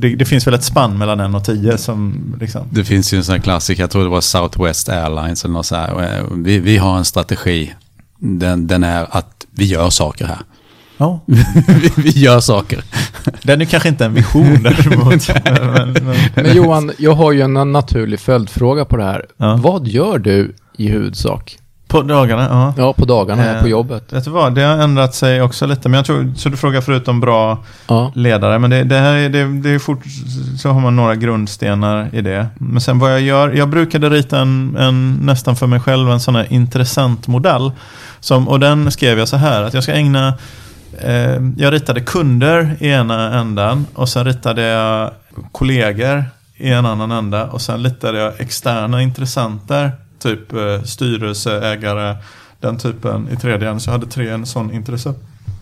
det, 0.00 0.14
det, 0.14 0.24
finns 0.24 0.46
väl 0.46 0.54
ett 0.54 0.64
spann 0.64 0.98
mellan 0.98 1.20
en 1.20 1.34
och 1.34 1.44
tio 1.44 1.78
som 1.78 2.34
liksom. 2.40 2.66
Det 2.70 2.84
finns 2.84 3.14
ju 3.14 3.18
en 3.18 3.24
sån 3.24 3.32
här 3.32 3.42
klassiker, 3.42 3.82
jag 3.82 3.90
tror 3.90 4.02
det 4.02 4.08
var 4.08 4.20
Southwest 4.20 4.88
Airlines 4.88 5.44
eller 5.44 5.54
något 5.54 5.66
så 5.66 5.76
här. 5.76 6.18
Eh, 6.18 6.24
vi, 6.36 6.58
vi 6.58 6.76
har 6.76 6.98
en 6.98 7.04
strategi, 7.04 7.74
den, 8.18 8.66
den 8.66 8.84
är 8.84 9.06
att 9.10 9.46
vi 9.50 9.64
gör 9.64 9.90
saker 9.90 10.26
här. 10.26 10.38
Ja. 10.96 11.20
vi, 11.26 11.92
vi, 11.96 12.10
gör 12.10 12.40
saker. 12.40 12.84
Den 13.42 13.60
är 13.60 13.64
kanske 13.64 13.88
inte 13.88 14.04
en 14.04 14.14
vision 14.14 14.62
däremot. 14.62 15.28
men, 15.44 15.92
men, 15.92 16.16
men, 16.34 16.56
Johan, 16.56 16.92
jag 16.98 17.14
har 17.14 17.32
ju 17.32 17.40
en 17.40 17.72
naturlig 17.72 18.20
följdfråga 18.20 18.84
på 18.84 18.96
det 18.96 19.04
här. 19.04 19.26
Ja. 19.36 19.58
Vad 19.62 19.88
gör 19.88 20.18
du 20.18 20.54
i 20.76 20.88
huvudsak? 20.88 21.58
På 21.92 22.02
dagarna? 22.02 22.48
Ja, 22.50 22.74
ja 22.76 22.92
på 22.92 23.04
dagarna 23.04 23.56
eh, 23.56 23.62
på 23.62 23.68
jobbet. 23.68 24.12
Vet 24.12 24.24
du 24.24 24.30
vad, 24.30 24.54
det 24.54 24.62
har 24.62 24.78
ändrat 24.78 25.14
sig 25.14 25.42
också 25.42 25.66
lite. 25.66 25.88
Men 25.88 25.96
jag 25.98 26.06
tror, 26.06 26.32
så 26.36 26.48
du 26.48 26.56
frågar 26.56 26.80
förutom 26.80 27.20
bra 27.20 27.58
ja. 27.88 28.12
ledare. 28.14 28.58
Men 28.58 28.70
det, 28.70 28.84
det 28.84 28.98
här 28.98 29.14
är, 29.14 29.28
det, 29.28 29.44
det 29.44 29.70
är 29.70 29.78
fort, 29.78 30.02
så 30.58 30.68
har 30.68 30.80
man 30.80 30.96
några 30.96 31.14
grundstenar 31.14 32.08
i 32.12 32.20
det. 32.20 32.46
Men 32.58 32.80
sen 32.80 32.98
vad 32.98 33.12
jag 33.12 33.20
gör, 33.20 33.52
jag 33.52 33.68
brukade 33.68 34.10
rita 34.10 34.38
en, 34.38 34.76
en 34.76 35.18
nästan 35.22 35.56
för 35.56 35.66
mig 35.66 35.80
själv 35.80 36.10
en 36.10 36.20
sån 36.20 36.36
här 36.36 36.52
intressant 36.52 37.28
modell. 37.28 37.72
Som, 38.20 38.48
och 38.48 38.60
den 38.60 38.90
skrev 38.90 39.18
jag 39.18 39.28
så 39.28 39.36
här, 39.36 39.62
att 39.62 39.74
jag 39.74 39.82
ska 39.82 39.92
ägna 39.92 40.34
Eh, 40.98 41.40
jag 41.56 41.72
ritade 41.72 42.00
kunder 42.00 42.76
i 42.80 42.88
ena 42.88 43.40
ändan 43.40 43.86
och 43.94 44.08
sen 44.08 44.24
ritade 44.24 44.62
jag 44.62 45.10
kollegor 45.52 46.24
i 46.56 46.68
en 46.72 46.86
annan 46.86 47.10
ända 47.10 47.46
och 47.46 47.60
sen 47.60 47.84
ritade 47.84 48.18
jag 48.18 48.40
externa 48.40 49.02
intressenter, 49.02 49.92
typ 50.22 50.52
eh, 50.52 50.82
styrelseägare, 50.84 52.16
den 52.60 52.78
typen 52.78 53.28
i 53.32 53.36
tredje 53.36 53.68
änden. 53.68 53.80
Så 53.80 53.88
jag 53.88 53.92
hade 53.92 54.06
tre 54.06 54.28
en 54.28 54.46
sån 54.46 54.72
intressant, 54.72 55.18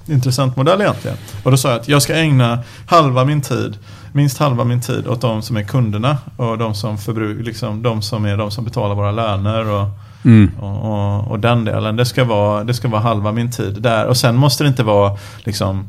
intressant 0.07 0.57
modell 0.57 0.81
egentligen. 0.81 1.17
Och 1.43 1.51
då 1.51 1.57
sa 1.57 1.71
jag 1.71 1.81
att 1.81 1.89
jag 1.89 2.03
ska 2.03 2.15
ägna 2.15 2.59
halva 2.87 3.25
min 3.25 3.43
tid, 3.43 3.79
minst 4.13 4.39
halva 4.39 4.65
min 4.65 4.81
tid 4.81 5.07
åt 5.07 5.21
de 5.21 5.43
som 5.43 5.57
är 5.57 5.63
kunderna 5.63 6.19
och 6.37 6.59
de 6.59 6.75
som, 6.75 6.99
förbruk, 6.99 7.47
liksom, 7.47 7.83
de 7.83 8.03
som 8.03 8.25
är 8.25 8.37
de 8.37 8.51
som 8.51 8.65
betalar 8.65 8.95
våra 8.95 9.13
löner 9.13 9.67
och 9.67 9.89
Mm. 10.25 10.51
Och, 10.61 10.85
och, 10.85 11.31
och, 11.31 11.41
den 11.41 11.65
delen, 11.65 11.97
det 11.97 12.05
ska, 12.05 12.25
vara, 12.25 12.65
det 12.65 12.75
ska 12.75 12.89
vara 12.89 13.01
halva 13.01 13.33
min 13.33 13.51
tid 13.51 13.83
där. 13.83 14.07
Och 14.07 14.17
sen 14.17 14.37
måste 14.37 14.65
det 14.65 14.69
inte 14.69 14.83
vara 14.83 15.17
liksom 15.45 15.89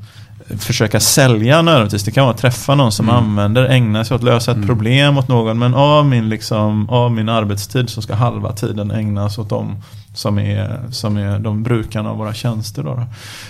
försöka 0.58 1.00
sälja 1.00 1.62
nödvändigtvis. 1.62 2.04
Det 2.04 2.12
kan 2.12 2.24
vara 2.24 2.34
att 2.34 2.42
träffa 2.42 2.76
någon 2.76 2.92
som 2.92 3.10
mm. 3.10 3.24
använder, 3.24 3.64
ägna 3.64 4.06
sig 4.06 4.16
åt 4.16 4.22
att 4.22 4.26
lösa 4.26 4.52
ett 4.52 4.56
mm. 4.56 4.68
problem 4.68 5.18
åt 5.18 5.28
någon. 5.28 5.60
Men 5.60 5.74
av 5.74 6.06
min, 6.06 6.30
liksom, 6.30 6.90
av 6.90 7.12
min 7.12 7.30
arbetstid 7.30 7.90
så 7.90 8.02
ska 8.02 8.16
halva 8.16 8.52
tiden 8.52 8.92
ägnas 8.92 9.38
åt 9.38 9.50
dem 9.50 9.82
som 10.14 10.40
är, 10.40 10.80
som 10.92 11.18
är 11.18 11.40
de 11.40 11.64
brukarna 11.64 12.10
av 12.10 12.18
våra 12.18 12.34
tjänster. 12.34 12.84
Då. 12.84 13.04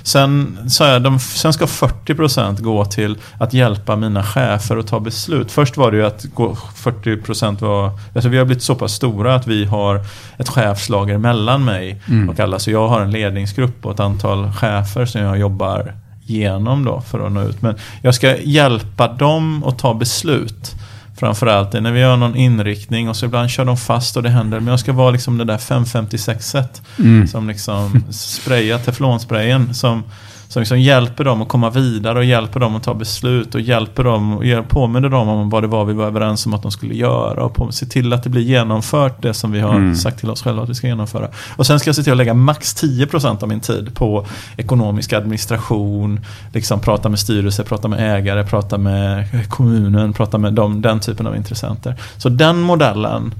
Sen, 0.03 0.57
sa 0.69 0.87
jag, 0.87 1.01
de, 1.01 1.19
sen 1.19 1.53
ska 1.53 1.65
40% 1.65 2.61
gå 2.61 2.85
till 2.85 3.17
att 3.37 3.53
hjälpa 3.53 3.95
mina 3.95 4.23
chefer 4.23 4.77
att 4.77 4.87
ta 4.87 4.99
beslut. 4.99 5.51
Först 5.51 5.77
var 5.77 5.91
det 5.91 5.97
ju 5.97 6.05
att 6.05 6.23
gå, 6.23 6.53
40% 6.53 7.61
var, 7.61 7.91
alltså 8.15 8.29
vi 8.29 8.37
har 8.37 8.45
blivit 8.45 8.63
så 8.63 8.75
pass 8.75 8.93
stora 8.93 9.35
att 9.35 9.47
vi 9.47 9.65
har 9.65 10.01
ett 10.37 10.49
chefslager 10.49 11.17
mellan 11.17 11.65
mig 11.65 12.01
mm. 12.07 12.29
och 12.29 12.39
alla. 12.39 12.59
Så 12.59 12.71
jag 12.71 12.87
har 12.87 13.01
en 13.01 13.11
ledningsgrupp 13.11 13.85
och 13.85 13.91
ett 13.91 13.99
antal 13.99 14.51
chefer 14.51 15.05
som 15.05 15.21
jag 15.21 15.39
jobbar 15.39 15.93
genom 16.31 16.85
då 16.85 17.01
för 17.01 17.25
att 17.25 17.31
nå 17.31 17.43
ut. 17.43 17.61
Men 17.61 17.75
jag 18.01 18.15
ska 18.15 18.37
hjälpa 18.37 19.07
dem 19.07 19.63
att 19.63 19.79
ta 19.79 19.93
beslut. 19.93 20.75
Framförallt 21.19 21.73
när 21.73 21.91
vi 21.91 21.99
gör 21.99 22.17
någon 22.17 22.35
inriktning 22.35 23.09
och 23.09 23.15
så 23.15 23.25
ibland 23.25 23.49
kör 23.49 23.65
de 23.65 23.77
fast 23.77 24.17
och 24.17 24.23
det 24.23 24.29
händer. 24.29 24.59
Men 24.59 24.67
jag 24.67 24.79
ska 24.79 24.93
vara 24.93 25.11
liksom 25.11 25.37
det 25.37 25.45
där 25.45 25.57
556 25.57 26.55
mm. 26.99 27.27
som 27.27 27.47
liksom 27.47 28.03
sprayar 28.09 28.77
teflonsprayen 28.79 29.73
som 29.73 30.03
som 30.51 30.59
liksom 30.59 30.79
hjälper 30.79 31.23
dem 31.23 31.41
att 31.41 31.47
komma 31.47 31.69
vidare 31.69 32.19
och 32.19 32.25
hjälper 32.25 32.59
dem 32.59 32.75
att 32.75 32.83
ta 32.83 32.93
beslut 32.93 33.55
och 33.55 33.61
hjälper 33.61 34.03
dem 34.03 34.37
och 34.37 34.69
påminner 34.69 35.09
dem 35.09 35.29
om 35.29 35.49
vad 35.49 35.63
det 35.63 35.67
var 35.67 35.85
vi 35.85 35.93
var 35.93 36.05
överens 36.05 36.45
om 36.45 36.53
att 36.53 36.61
de 36.61 36.71
skulle 36.71 36.93
göra 36.93 37.43
och 37.43 37.53
på, 37.53 37.71
se 37.71 37.85
till 37.85 38.13
att 38.13 38.23
det 38.23 38.29
blir 38.29 38.41
genomfört 38.41 39.21
det 39.21 39.33
som 39.33 39.51
vi 39.51 39.59
har 39.59 39.75
mm. 39.75 39.95
sagt 39.95 40.19
till 40.19 40.29
oss 40.29 40.43
själva 40.43 40.63
att 40.63 40.69
vi 40.69 40.75
ska 40.75 40.87
genomföra. 40.87 41.27
Och 41.55 41.67
sen 41.67 41.79
ska 41.79 41.87
jag 41.87 41.95
se 41.95 42.03
till 42.03 42.11
att 42.11 42.17
lägga 42.17 42.33
max 42.33 42.83
10% 42.83 43.43
av 43.43 43.49
min 43.49 43.59
tid 43.59 43.95
på 43.95 44.25
ekonomisk 44.57 45.13
administration, 45.13 46.19
liksom 46.53 46.79
prata 46.79 47.09
med 47.09 47.19
styrelse, 47.19 47.63
prata 47.63 47.87
med 47.87 48.17
ägare, 48.17 48.43
prata 48.43 48.77
med 48.77 49.49
kommunen, 49.49 50.13
prata 50.13 50.37
med 50.37 50.53
dem, 50.53 50.81
den 50.81 50.99
typen 50.99 51.27
av 51.27 51.35
intressenter. 51.35 51.95
Så 52.17 52.29
den 52.29 52.61
modellen 52.61 53.33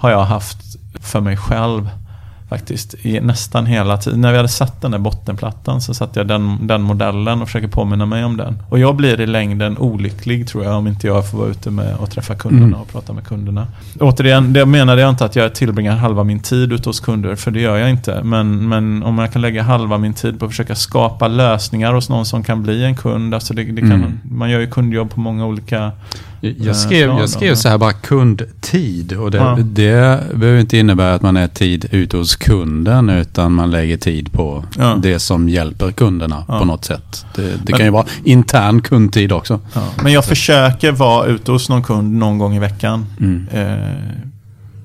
har 0.00 0.10
jag 0.10 0.24
haft 0.24 0.58
för 1.00 1.20
mig 1.20 1.36
själv 1.36 1.88
faktiskt 2.48 2.94
i 3.02 3.20
nästan 3.20 3.66
hela 3.66 3.96
tiden. 3.96 4.20
När 4.20 4.30
vi 4.30 4.36
hade 4.36 4.48
satt 4.48 4.82
den 4.82 4.90
där 4.90 4.98
bottenplattan 4.98 5.80
så 5.80 5.94
satte 5.94 6.20
jag 6.20 6.26
den, 6.28 6.66
den 6.66 6.82
modellen 6.82 7.42
och 7.42 7.48
försöker 7.48 7.68
påminna 7.68 8.06
mig 8.06 8.24
om 8.24 8.36
den. 8.36 8.62
Och 8.68 8.78
jag 8.78 8.96
blir 8.96 9.20
i 9.20 9.26
längden 9.26 9.78
olycklig 9.78 10.48
tror 10.48 10.64
jag 10.64 10.76
om 10.76 10.86
inte 10.86 11.06
jag 11.06 11.30
får 11.30 11.38
vara 11.38 11.48
ute 11.48 11.70
med 11.70 11.96
och 11.96 12.10
träffa 12.10 12.34
kunderna 12.34 12.64
Mm. 12.66 12.80
och 12.80 12.88
prata 12.88 13.12
med 13.12 13.24
kunderna. 13.24 13.66
Återigen, 14.00 14.52
det 14.52 14.66
menade 14.66 15.00
jag 15.00 15.10
inte 15.10 15.24
att 15.24 15.36
jag 15.36 15.54
tillbringar 15.54 15.96
halva 15.96 16.24
min 16.24 16.40
tid 16.40 16.72
ute 16.72 16.88
hos 16.88 17.00
kunder, 17.00 17.36
för 17.36 17.50
det 17.50 17.60
gör 17.60 17.76
jag 17.76 17.90
inte. 17.90 18.20
Men, 18.24 18.68
men 18.68 19.02
om 19.02 19.18
jag 19.18 19.32
kan 19.32 19.42
lägga 19.42 19.62
halva 19.62 19.98
min 19.98 20.14
tid 20.14 20.38
på 20.38 20.44
att 20.44 20.50
försöka 20.50 20.74
skapa 20.74 21.28
lösningar 21.28 21.92
hos 21.94 22.08
någon 22.08 22.26
som 22.26 22.42
kan 22.42 22.62
bli 22.62 22.84
en 22.84 22.96
kund. 22.96 23.34
Alltså 23.34 23.54
det, 23.54 23.64
det 23.64 23.80
kan, 23.80 23.92
Mm. 23.94 24.20
Man 24.24 24.50
gör 24.50 24.60
ju 24.60 24.70
kundjobb 24.70 25.10
på 25.10 25.20
många 25.20 25.46
olika 25.46 25.92
Jag 26.58 26.76
skrev, 26.76 27.04
plan 27.06 27.16
då. 27.16 27.22
jag 27.22 27.30
skrev 27.30 27.54
så 27.54 27.68
här 27.68 27.78
bara 27.78 27.92
kundtid 27.92 29.12
och 29.12 29.30
det, 29.30 29.38
Ja. 29.38 29.58
det 29.60 30.20
behöver 30.34 30.60
inte 30.60 30.76
innebära 30.78 31.14
att 31.14 31.22
man 31.22 31.36
är 31.36 31.48
tid 31.48 31.86
ute 31.90 32.16
hos 32.16 32.36
kunden 32.36 33.10
utan 33.10 33.52
man 33.52 33.70
lägger 33.70 33.96
tid 33.96 34.32
på 34.32 34.64
Ja. 34.78 34.98
det 35.02 35.18
som 35.18 35.48
hjälper 35.48 35.92
kunderna 35.92 36.44
Ja. 36.48 36.58
på 36.58 36.64
något 36.64 36.84
sätt. 36.84 37.26
Det, 37.34 37.42
det 37.42 37.48
Men- 37.68 37.76
kan 37.76 37.86
ju 37.86 37.92
vara 37.92 38.06
intern 38.24 38.82
kundtid 38.82 39.32
också. 39.32 39.60
Men 40.02 40.12
jag 40.12 40.24
försöker 40.24 40.92
vara 40.92 41.26
ute 41.26 41.52
hos 41.52 41.68
någon 41.68 41.82
kund 41.82 42.12
någon 42.18 42.38
gång 42.38 42.54
i 42.54 42.58
veckan. 42.58 43.06
Mm. 43.20 43.46
Eh, 43.52 43.88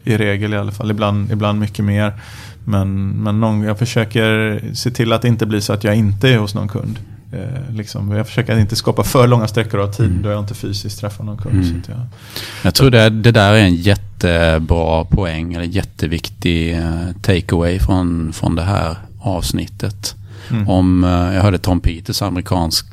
I 0.03 0.17
regel 0.17 0.53
i 0.53 0.57
alla 0.57 0.71
fall, 0.71 0.91
ibland, 0.91 1.31
ibland 1.31 1.59
mycket 1.59 1.85
mer. 1.85 2.13
Men, 2.65 3.07
men 3.09 3.39
någon, 3.39 3.61
jag 3.61 3.79
försöker 3.79 4.61
se 4.73 4.91
till 4.91 5.13
att 5.13 5.21
det 5.21 5.27
inte 5.27 5.45
blir 5.45 5.59
så 5.59 5.73
att 5.73 5.83
jag 5.83 5.95
inte 5.95 6.29
är 6.29 6.37
hos 6.37 6.55
någon 6.55 6.67
kund. 6.67 6.99
Eh, 7.33 7.75
liksom. 7.75 8.11
Jag 8.11 8.27
försöker 8.27 8.59
inte 8.59 8.75
skapa 8.75 9.03
för 9.03 9.27
långa 9.27 9.47
sträckor 9.47 9.79
av 9.79 9.91
tid 9.93 10.05
Mm. 10.05 10.21
då 10.21 10.29
jag 10.29 10.39
inte 10.39 10.53
fysiskt 10.53 10.99
träffar 10.99 11.23
någon 11.23 11.37
kund. 11.37 11.63
Mm. 11.63 11.81
Jag, 11.87 11.97
Jag 12.63 12.75
tror 12.75 12.89
det, 12.91 13.09
det 13.09 13.31
där 13.31 13.53
är 13.53 13.59
en 13.59 13.75
jättebra 13.75 15.05
poäng 15.05 15.53
eller 15.53 15.65
jätteviktig 15.65 16.75
eh, 16.77 17.11
takeaway 17.21 17.79
från, 17.79 18.33
från 18.33 18.55
det 18.55 18.61
här 18.63 18.95
avsnittet. 19.21 20.15
mm. 20.49 20.69
Om, 20.69 21.03
eh, 21.03 21.09
jag 21.09 21.41
hörde 21.41 21.57
Tom 21.57 21.79
Peters, 21.79 22.21
amerikansk 22.21 22.85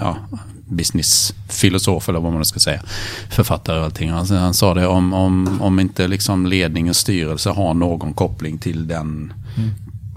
ja, 0.00 0.16
businessfilosof 0.68 2.08
eller 2.08 2.20
vad 2.20 2.32
man 2.32 2.44
ska 2.44 2.60
säga. 2.60 2.80
Författare 3.30 3.78
och 3.78 3.84
allting. 3.84 4.10
Han, 4.10 4.26
han 4.26 4.54
sa 4.54 4.74
det 4.74 4.86
om, 4.86 5.12
om, 5.12 5.62
om 5.62 5.80
inte 5.80 6.08
liksom 6.08 6.46
ledning 6.46 6.88
och 6.90 6.96
styrelse 6.96 7.50
har 7.50 7.74
någon 7.74 8.14
koppling 8.14 8.58
till 8.58 8.88
den 8.88 9.32
Mm. 9.56 9.70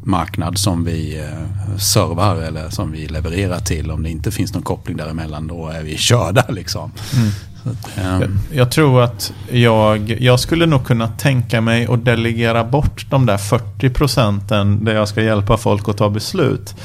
Marknad 0.08 0.58
som 0.58 0.84
vi 0.84 1.20
eh, 1.20 1.78
servar 1.78 2.36
eller 2.36 2.70
som 2.70 2.92
vi 2.92 3.08
levererar 3.08 3.60
till. 3.60 3.92
Om 3.92 4.04
det 4.04 4.10
inte 4.10 4.32
finns 4.32 4.54
någon 4.54 4.64
koppling 4.64 4.98
däremellan 4.98 5.48
då 5.48 5.68
är 5.68 5.84
vi 5.84 5.98
körda 5.98 6.46
liksom. 6.50 6.92
Mm. 7.16 7.30
Att, 7.64 7.98
eh, 7.98 8.04
Jag, 8.22 8.30
jag 8.54 8.72
tror 8.72 9.02
att 9.04 9.34
jag, 9.52 10.10
jag 10.22 10.40
skulle 10.40 10.66
nog 10.66 10.86
kunna 10.86 11.08
tänka 11.08 11.62
mig 11.62 11.88
att 11.88 12.06
delegera 12.06 12.64
bort 12.64 13.06
de 13.10 13.26
där 13.26 13.38
40 13.38 13.90
procenten 13.90 14.86
där 14.86 14.94
jag 14.96 15.08
ska 15.08 15.22
hjälpa 15.24 15.58
folk 15.58 15.90
att 15.90 15.98
ta 15.98 16.10
beslut. 16.10 16.76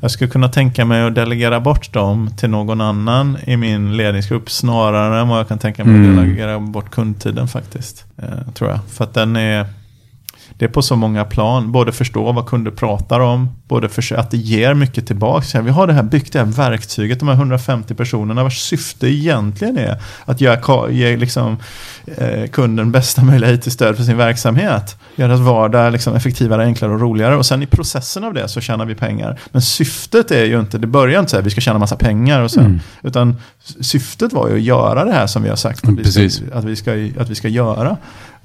Jag 0.00 0.10
skulle 0.10 0.30
kunna 0.30 0.48
tänka 0.48 0.84
mig 0.84 1.02
att 1.02 1.14
delegera 1.14 1.60
bort 1.60 1.92
dem 1.92 2.30
till 2.36 2.50
någon 2.50 2.80
annan 2.80 3.38
i 3.46 3.56
min 3.56 3.96
ledningsgrupp 3.96 4.50
snarare 4.50 5.20
än 5.20 5.28
vad 5.28 5.38
jag 5.38 5.48
kan 5.48 5.58
tänka 5.58 5.84
mig 5.84 5.94
Mm. 5.94 6.18
att 6.18 6.24
delegera 6.24 6.58
bort 6.60 6.90
kundtiden 6.90 7.48
faktiskt. 7.48 8.04
Eh, 8.18 8.52
tror 8.54 8.70
jag. 8.70 8.78
För 8.90 9.04
att 9.04 9.14
den 9.14 9.36
är... 9.36 9.66
Det 10.58 10.64
är 10.64 10.68
på 10.68 10.82
så 10.82 10.96
många 10.96 11.24
plan. 11.24 11.72
Både 11.72 11.92
förstå 11.92 12.32
vad 12.32 12.46
kunder 12.46 12.70
pratar 12.70 13.20
om, 13.20 13.48
både 13.68 13.88
för 13.88 14.14
att 14.14 14.30
det 14.30 14.36
ger 14.36 14.74
mycket 14.74 15.06
tillbaka. 15.06 15.62
Vi 15.62 15.70
har 15.70 15.86
det 15.86 15.92
här 15.92 16.02
byggt 16.02 16.32
det 16.32 16.38
här 16.38 16.46
verktyget, 16.46 17.18
de 17.18 17.28
här 17.28 17.34
150 17.34 17.94
personerna 17.94 18.42
vars 18.42 18.58
syfte 18.58 19.06
egentligen 19.08 19.78
är 19.78 20.02
att 20.24 20.40
göra, 20.40 20.90
ge 20.90 21.16
liksom, 21.16 21.56
eh, 22.16 22.46
kunden 22.50 22.92
bästa 22.92 23.24
möjliga 23.24 23.52
IT-stöd 23.52 23.96
för 23.96 24.04
sin 24.04 24.16
verksamhet. 24.16 24.96
Göra 25.16 25.28
deras 25.28 25.40
vardag 25.40 25.92
liksom, 25.92 26.14
effektivare, 26.14 26.64
enklare 26.64 26.92
och 26.92 27.00
roligare. 27.00 27.36
Och 27.36 27.46
sen 27.46 27.62
i 27.62 27.66
processen 27.66 28.24
av 28.24 28.34
det 28.34 28.48
så 28.48 28.60
tjänar 28.60 28.84
vi 28.84 28.94
pengar. 28.94 29.38
Men 29.50 29.62
syftet 29.62 30.30
är 30.30 30.44
ju 30.44 30.60
inte, 30.60 30.78
det 30.78 30.86
börjar 30.86 31.20
inte 31.20 31.30
så 31.30 31.36
här, 31.36 31.44
vi 31.44 31.50
ska 31.50 31.60
tjäna 31.60 31.78
massa 31.78 31.96
pengar 31.96 32.40
och 32.40 32.50
sen, 32.50 32.62
Mm. 32.66 32.80
utan 33.02 33.36
syftet 33.80 34.32
var 34.32 34.48
ju 34.48 34.54
att 34.54 34.62
göra 34.62 35.04
det 35.04 35.12
här 35.12 35.26
som 35.26 35.42
vi 35.42 35.48
har 35.48 35.56
sagt 35.56 35.84
att 35.84 35.90
vi 35.90 36.02
Precis. 36.02 36.34
ska, 36.34 36.58
att 36.58 36.64
vi 36.64 36.76
ska, 36.76 36.92
att 37.18 37.30
vi 37.30 37.34
ska 37.34 37.48
göra. 37.48 37.96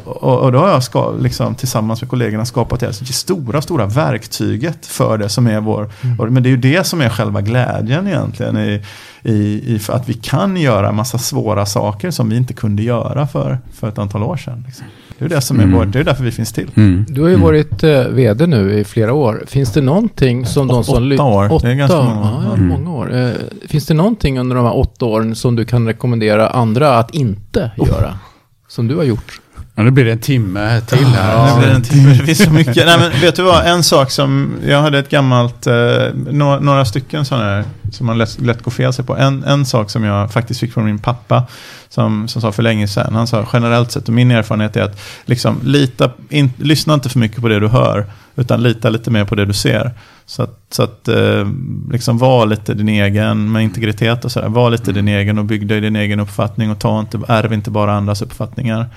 Och, 0.04 0.39
och 0.39 0.51
då 0.51 0.60
har 0.60 0.70
jag 0.70 0.84
ska, 0.84 1.12
liksom, 1.12 1.56
tillsammans 1.56 2.01
med 2.01 2.10
kollegorna 2.10 2.46
skapat 2.46 2.80
det 2.80 2.86
här 2.86 2.94
stora, 2.94 3.62
stora 3.62 3.86
verktyget 3.86 4.86
för 4.86 5.18
det 5.18 5.30
som 5.30 5.48
är 5.48 5.60
vår... 5.62 5.89
och- 6.20 6.32
Men 6.32 6.44
det 6.44 6.50
är 6.50 6.51
ju 6.51 6.58
det 6.58 6.84
som 6.88 7.01
är 7.01 7.10
själva 7.10 7.42
glädjen 7.42 8.08
egentligen 8.08 8.58
i, 8.58 8.82
i, 9.24 9.63
i 9.75 9.80
för 9.80 9.94
att 9.94 10.10
vi 10.10 10.13
kan 10.13 10.58
göra 10.58 10.92
massa 10.92 11.18
svåra 11.18 11.66
saker 11.66 12.12
som 12.12 12.30
vi 12.30 12.38
inte 12.38 12.54
kunde 12.54 12.84
göra 12.84 13.27
för, 13.27 13.60
för 13.74 13.89
ett 13.89 13.98
antal 13.98 14.24
år 14.24 14.38
sedan. 14.38 14.63
Liksom. 14.68 14.86
Det 15.20 15.25
är 15.25 15.30
det 15.30 15.42
som 15.42 15.60
är 15.60 15.63
Mm. 15.63 15.75
vår, 15.77 15.86
det 15.86 16.00
är 16.00 16.04
därför 16.04 16.24
vi 16.24 16.32
finns 16.32 16.54
till. 16.54 16.72
mm. 16.75 17.06
Du 17.10 17.22
har 17.22 17.30
ju 17.30 17.36
varit 17.36 17.84
eh, 17.84 18.01
vd 18.04 18.48
nu 18.48 18.74
i 18.80 18.84
flera 18.84 19.13
år. 19.13 19.44
Finns 19.48 19.74
det 19.74 19.82
någonting 19.82 20.46
som 20.46 20.68
de 20.68 20.84
som... 20.84 21.12
Åtta 21.12 21.24
år. 21.24 21.44
Det 21.44 21.54
är 21.54 21.56
Åtta 21.56 21.74
ganska 21.74 22.00
år. 22.00 22.04
många 22.04 22.38
år. 22.38 22.44
Ja, 22.46 22.54
Mm. 22.54 22.68
många 22.68 22.92
år. 22.92 23.16
Eh, 23.18 23.32
finns 23.68 23.86
det 23.86 23.94
någonting 23.94 24.39
under 24.39 24.56
de 24.56 24.66
här 24.66 24.77
åtta 24.77 25.06
åren 25.06 25.36
som 25.36 25.56
du 25.56 25.66
kan 25.66 25.88
rekommendera 25.88 26.50
andra 26.50 26.98
att 26.98 27.16
inte 27.16 27.72
göra? 27.77 28.20
Som 28.68 28.88
du 28.88 28.96
har 28.96 29.04
gjort? 29.04 29.42
Ja, 29.77 29.84
nu 29.84 29.91
blir 29.91 30.05
det 30.05 30.12
en 30.12 30.19
timme 30.19 30.81
till 30.81 31.05
här. 31.05 31.34
Ja, 31.34 31.55
det, 31.55 31.62
blir 31.62 31.75
en 31.75 31.81
timme, 31.81 32.10
det 32.10 32.25
finns 32.25 32.43
så 32.43 32.51
mycket. 32.51 32.75
Nej, 32.86 33.00
men 33.00 33.22
vet 33.22 33.36
du 33.36 33.43
vad, 33.43 33.65
en 33.65 33.84
sak 33.84 34.12
som, 34.12 34.55
jag 34.67 34.81
hade 34.81 35.00
ett 35.00 35.10
gammalt, 35.10 35.67
eh, 35.67 35.74
några, 36.13 36.60
några 36.60 36.86
stycken 36.86 37.25
sådana 37.25 37.46
här 37.46 37.63
som 37.91 38.05
man 38.05 38.17
lätt, 38.17 38.41
lätt 38.41 38.63
går 38.63 38.72
fel 38.72 38.93
sig 38.93 39.05
på. 39.05 39.17
En, 39.17 39.43
en 39.43 39.65
sak 39.65 39.89
som 39.89 40.03
jag 40.03 40.34
faktiskt 40.34 40.60
fick 40.60 40.74
från 40.74 40.86
min 40.86 41.00
pappa, 41.00 41.43
som, 41.89 42.27
som 42.27 42.41
sa 42.41 42.51
för 42.51 42.63
länge 42.63 42.88
sedan, 42.88 43.15
han 43.15 43.27
sa 43.27 43.48
generellt 43.53 43.91
sett, 43.91 44.07
och 44.07 44.13
min 44.13 44.31
erfarenhet 44.31 44.75
är 44.75 44.84
att 44.84 45.00
liksom, 45.25 45.60
lita, 45.63 46.12
in, 46.29 46.51
lyssna 46.57 46.93
inte 46.93 47.10
för 47.10 47.19
mycket 47.19 47.41
på 47.41 47.48
det 47.48 47.60
du 47.60 47.67
hör, 47.67 48.05
utan 48.36 48.63
lita 48.63 48.89
lite 48.89 49.12
mer 49.12 49.25
på 49.25 49.36
det 49.36 49.46
du 49.46 49.53
ser. 49.53 49.91
Så 50.25 50.43
att, 50.43 50.60
så 50.69 50.84
att 50.84 51.07
eh, 51.07 51.48
liksom 51.91 52.17
var 52.17 52.46
lite 52.46 52.74
din 52.74 52.89
egen 52.89 53.51
med 53.51 53.63
integritet 53.63 54.25
och 54.25 54.31
sådär. 54.31 54.50
Var 54.50 54.69
lite 54.69 54.91
din 54.91 55.07
egen 55.07 55.39
och 55.39 55.46
bygg 55.46 55.67
dig 55.67 55.81
din 55.81 55.96
egen 55.96 56.19
uppfattning 56.19 56.72
och 56.72 56.79
ta 56.79 57.00
inte, 57.00 57.19
ärv 57.27 57.53
inte 57.53 57.72
bara 57.72 57.93
andras 57.93 58.22
uppfattningar. 58.22 58.89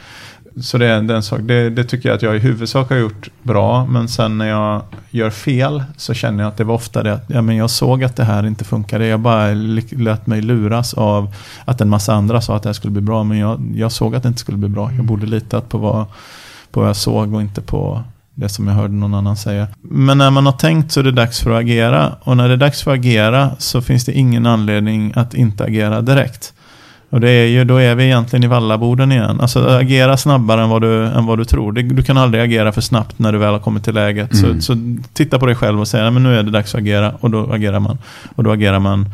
Så 0.61 0.79
det 0.79 0.87
är 0.87 1.11
en 1.11 1.23
sak. 1.23 1.41
Det, 1.43 1.71
det 1.71 1.85
tycker 1.85 2.09
jag 2.09 2.17
att 2.17 2.23
jag 2.23 2.37
i 2.37 2.39
huvudsak 2.39 2.91
har 2.91 2.97
gjort 2.97 3.29
bra. 3.43 3.87
Men 3.87 4.09
sen 4.09 4.39
när 4.39 4.49
jag 4.49 4.83
gör 5.11 5.31
fel 5.31 5.85
så 5.97 6.15
känner 6.15 6.45
jag 6.45 6.49
att 6.49 6.57
det 6.57 6.65
var 6.65 6.75
ofta 6.75 7.03
det 7.03 7.13
att 7.13 7.25
ja, 7.27 7.43
men 7.43 7.57
jag 7.57 7.71
såg 7.71 8.05
att 8.05 8.17
det 8.17 8.25
här 8.25 8.47
inte 8.47 8.65
funkade. 8.65 9.07
Jag 9.07 9.21
bara 9.21 9.53
lät 9.91 10.27
mig 10.27 10.43
luras 10.43 10.95
av 10.95 11.35
att 11.65 11.81
en 11.81 11.89
massa 11.89 12.15
andra 12.15 12.41
sa 12.41 12.57
att 12.57 12.63
det 12.63 12.69
här 12.69 12.75
skulle 12.75 12.93
bli 12.93 13.03
bra. 13.03 13.25
Men 13.25 13.39
jag, 13.39 13.73
jag 13.75 13.93
såg 13.93 14.15
att 14.15 14.23
det 14.23 14.29
inte 14.29 14.41
skulle 14.41 14.59
bli 14.59 14.69
bra. 14.69 14.93
Jag 14.93 15.05
borde 15.05 15.27
litat 15.27 15.69
på 15.69 15.79
vad, 15.79 16.07
på 16.71 16.81
vad 16.81 16.89
jag 16.89 16.97
såg 16.97 17.35
och 17.35 17.41
inte 17.41 17.61
på 17.61 18.03
det 18.35 18.49
som 18.49 18.69
jag 18.69 18.75
hörde 18.75 18.95
någon 18.95 19.15
annan 19.15 19.37
säga. 19.37 19.67
Men 19.83 20.19
när 20.19 20.31
man 20.31 20.47
har 20.47 20.53
tänkt 20.53 20.93
så 20.93 21.01
är 21.01 21.05
det 21.05 21.13
dags 21.13 21.41
för 21.41 21.51
att 21.51 21.61
agera. 21.61 22.15
Och 22.23 22.37
när 22.37 22.49
det 22.49 22.55
är 22.55 22.59
dags 22.59 22.83
för 22.83 22.91
att 22.91 22.99
agera 22.99 23.51
så 23.59 23.83
finns 23.83 24.05
det 24.05 24.13
ingen 24.13 24.47
anledning 24.47 25.13
att 25.17 25.35
inte 25.35 25.65
agera 25.65 26.01
direkt. 26.01 26.55
Och 27.11 27.21
det 27.21 27.31
är 27.31 27.47
ju, 27.47 27.65
då 27.65 27.77
är 27.77 27.95
vi 27.95 28.05
egentligen 28.05 28.45
i 28.45 28.47
vallaboden 28.47 29.13
igen. 29.13 29.41
Alltså 29.41 29.69
agera 29.69 30.17
snabbare 30.17 30.63
än 30.63 30.69
vad 30.69 30.83
du, 30.83 31.07
än 31.07 31.27
vad 31.27 31.39
du 31.39 31.45
tror. 31.45 31.73
Du 31.73 32.03
kan 32.03 32.17
aldrig 32.17 32.45
agera 32.45 32.73
för 32.73 32.81
snabbt 32.81 33.19
när 33.19 33.33
du 33.33 33.39
väl 33.39 33.53
har 33.53 33.59
kommit 33.59 33.85
till 33.85 33.95
läget. 33.95 34.35
Mm. 34.35 34.61
Så, 34.61 34.75
så 34.75 34.99
titta 35.13 35.39
på 35.39 35.47
dig 35.47 35.55
själv 35.55 35.81
och 35.81 35.89
säg 35.89 36.01
att 36.01 36.13
nu 36.13 36.39
är 36.39 36.43
det 36.43 36.51
dags 36.51 36.75
att 36.75 36.81
agera. 36.81 37.15
Och 37.21 37.31
då 37.31 37.53
agerar 37.53 37.81
man. 37.81 37.99
Och 38.37 38.45
då 38.45 38.51
agerar 38.53 38.79
man 38.79 39.11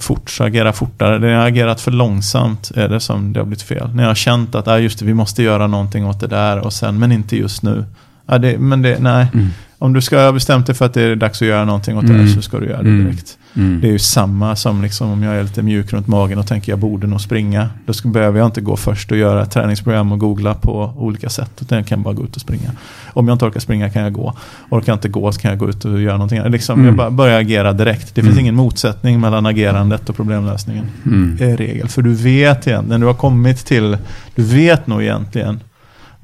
fort, 0.00 0.30
så 0.30 0.44
agera 0.44 0.72
fortare. 0.72 1.18
När 1.18 1.28
jag 1.28 1.38
har 1.38 1.46
agerat 1.46 1.80
för 1.80 1.90
långsamt 1.90 2.72
är 2.74 2.88
det 2.88 3.00
som 3.00 3.32
det 3.32 3.40
har 3.40 3.44
blivit 3.44 3.62
fel. 3.62 3.94
När 3.94 4.02
jag 4.02 4.10
har 4.10 4.14
känt 4.14 4.54
att 4.54 4.68
ah, 4.68 4.78
just 4.78 4.98
det, 4.98 5.04
vi 5.04 5.14
måste 5.14 5.42
göra 5.42 5.66
någonting 5.66 6.06
åt 6.06 6.20
det 6.20 6.26
där 6.26 6.58
och 6.58 6.72
sen, 6.72 6.98
men 6.98 7.12
inte 7.12 7.36
just 7.36 7.62
nu. 7.62 7.84
Ja, 8.26 8.38
det, 8.38 8.58
men 8.58 8.82
det, 8.82 8.98
nej. 9.00 9.26
Mm. 9.34 9.48
Om 9.82 9.92
du 9.92 10.00
ska 10.00 10.24
ha 10.24 10.32
bestämt 10.32 10.66
dig 10.66 10.74
för 10.74 10.84
att 10.86 10.94
det 10.94 11.02
är 11.02 11.16
dags 11.16 11.42
att 11.42 11.48
göra 11.48 11.64
någonting 11.64 11.96
åt 11.98 12.06
det 12.06 12.12
Mm. 12.12 12.26
här 12.26 12.34
så 12.34 12.42
ska 12.42 12.58
du 12.58 12.66
göra 12.66 12.82
det 12.82 12.88
Mm. 12.88 13.04
direkt. 13.04 13.38
Mm. 13.56 13.80
Det 13.80 13.88
är 13.88 13.92
ju 13.92 13.98
samma 13.98 14.56
som 14.56 14.82
liksom 14.82 15.10
om 15.10 15.22
jag 15.22 15.34
är 15.34 15.42
lite 15.42 15.62
mjuk 15.62 15.92
runt 15.92 16.06
magen 16.06 16.38
och 16.38 16.46
tänker 16.46 16.72
jag 16.72 16.78
borde 16.78 17.06
nog 17.06 17.20
springa. 17.20 17.68
Då 17.86 17.92
ska, 17.92 18.08
behöver 18.08 18.38
jag 18.38 18.46
inte 18.48 18.60
gå 18.60 18.76
först 18.76 19.12
och 19.12 19.18
göra 19.18 19.46
träningsprogram 19.46 20.12
och 20.12 20.18
googla 20.18 20.54
på 20.54 20.92
olika 20.96 21.28
sätt. 21.28 21.50
Utan 21.60 21.78
jag 21.78 21.86
kan 21.86 22.02
bara 22.02 22.14
gå 22.14 22.24
ut 22.24 22.34
och 22.36 22.40
springa. 22.40 22.70
Om 23.06 23.28
jag 23.28 23.34
inte 23.34 23.44
orkar 23.44 23.60
springa 23.60 23.90
kan 23.90 24.02
jag 24.02 24.12
gå. 24.12 24.34
Orkar 24.70 24.92
jag 24.92 24.96
inte 24.96 25.08
gå 25.08 25.32
så 25.32 25.40
kan 25.40 25.50
jag 25.50 25.58
gå 25.58 25.68
ut 25.68 25.84
och 25.84 26.00
göra 26.00 26.14
någonting. 26.16 26.42
Liksom, 26.42 26.80
Mm. 26.80 26.98
Jag 26.98 27.12
börjar 27.12 27.40
agera 27.40 27.72
direkt. 27.72 28.14
Det 28.14 28.22
finns 28.22 28.32
Mm. 28.32 28.40
ingen 28.40 28.54
motsättning 28.54 29.20
mellan 29.20 29.46
agerandet 29.46 30.08
och 30.08 30.16
problemlösningen. 30.16 30.84
Mm. 31.06 31.36
I 31.40 31.56
regel. 31.56 31.88
För 31.88 32.02
du 32.02 32.14
vet 32.14 32.66
egentligen, 32.66 32.84
när 32.84 32.98
du 32.98 33.06
har 33.06 33.14
kommit 33.14 33.66
till, 33.66 33.96
du 34.34 34.42
vet 34.42 34.86
nog 34.86 35.02
egentligen 35.02 35.60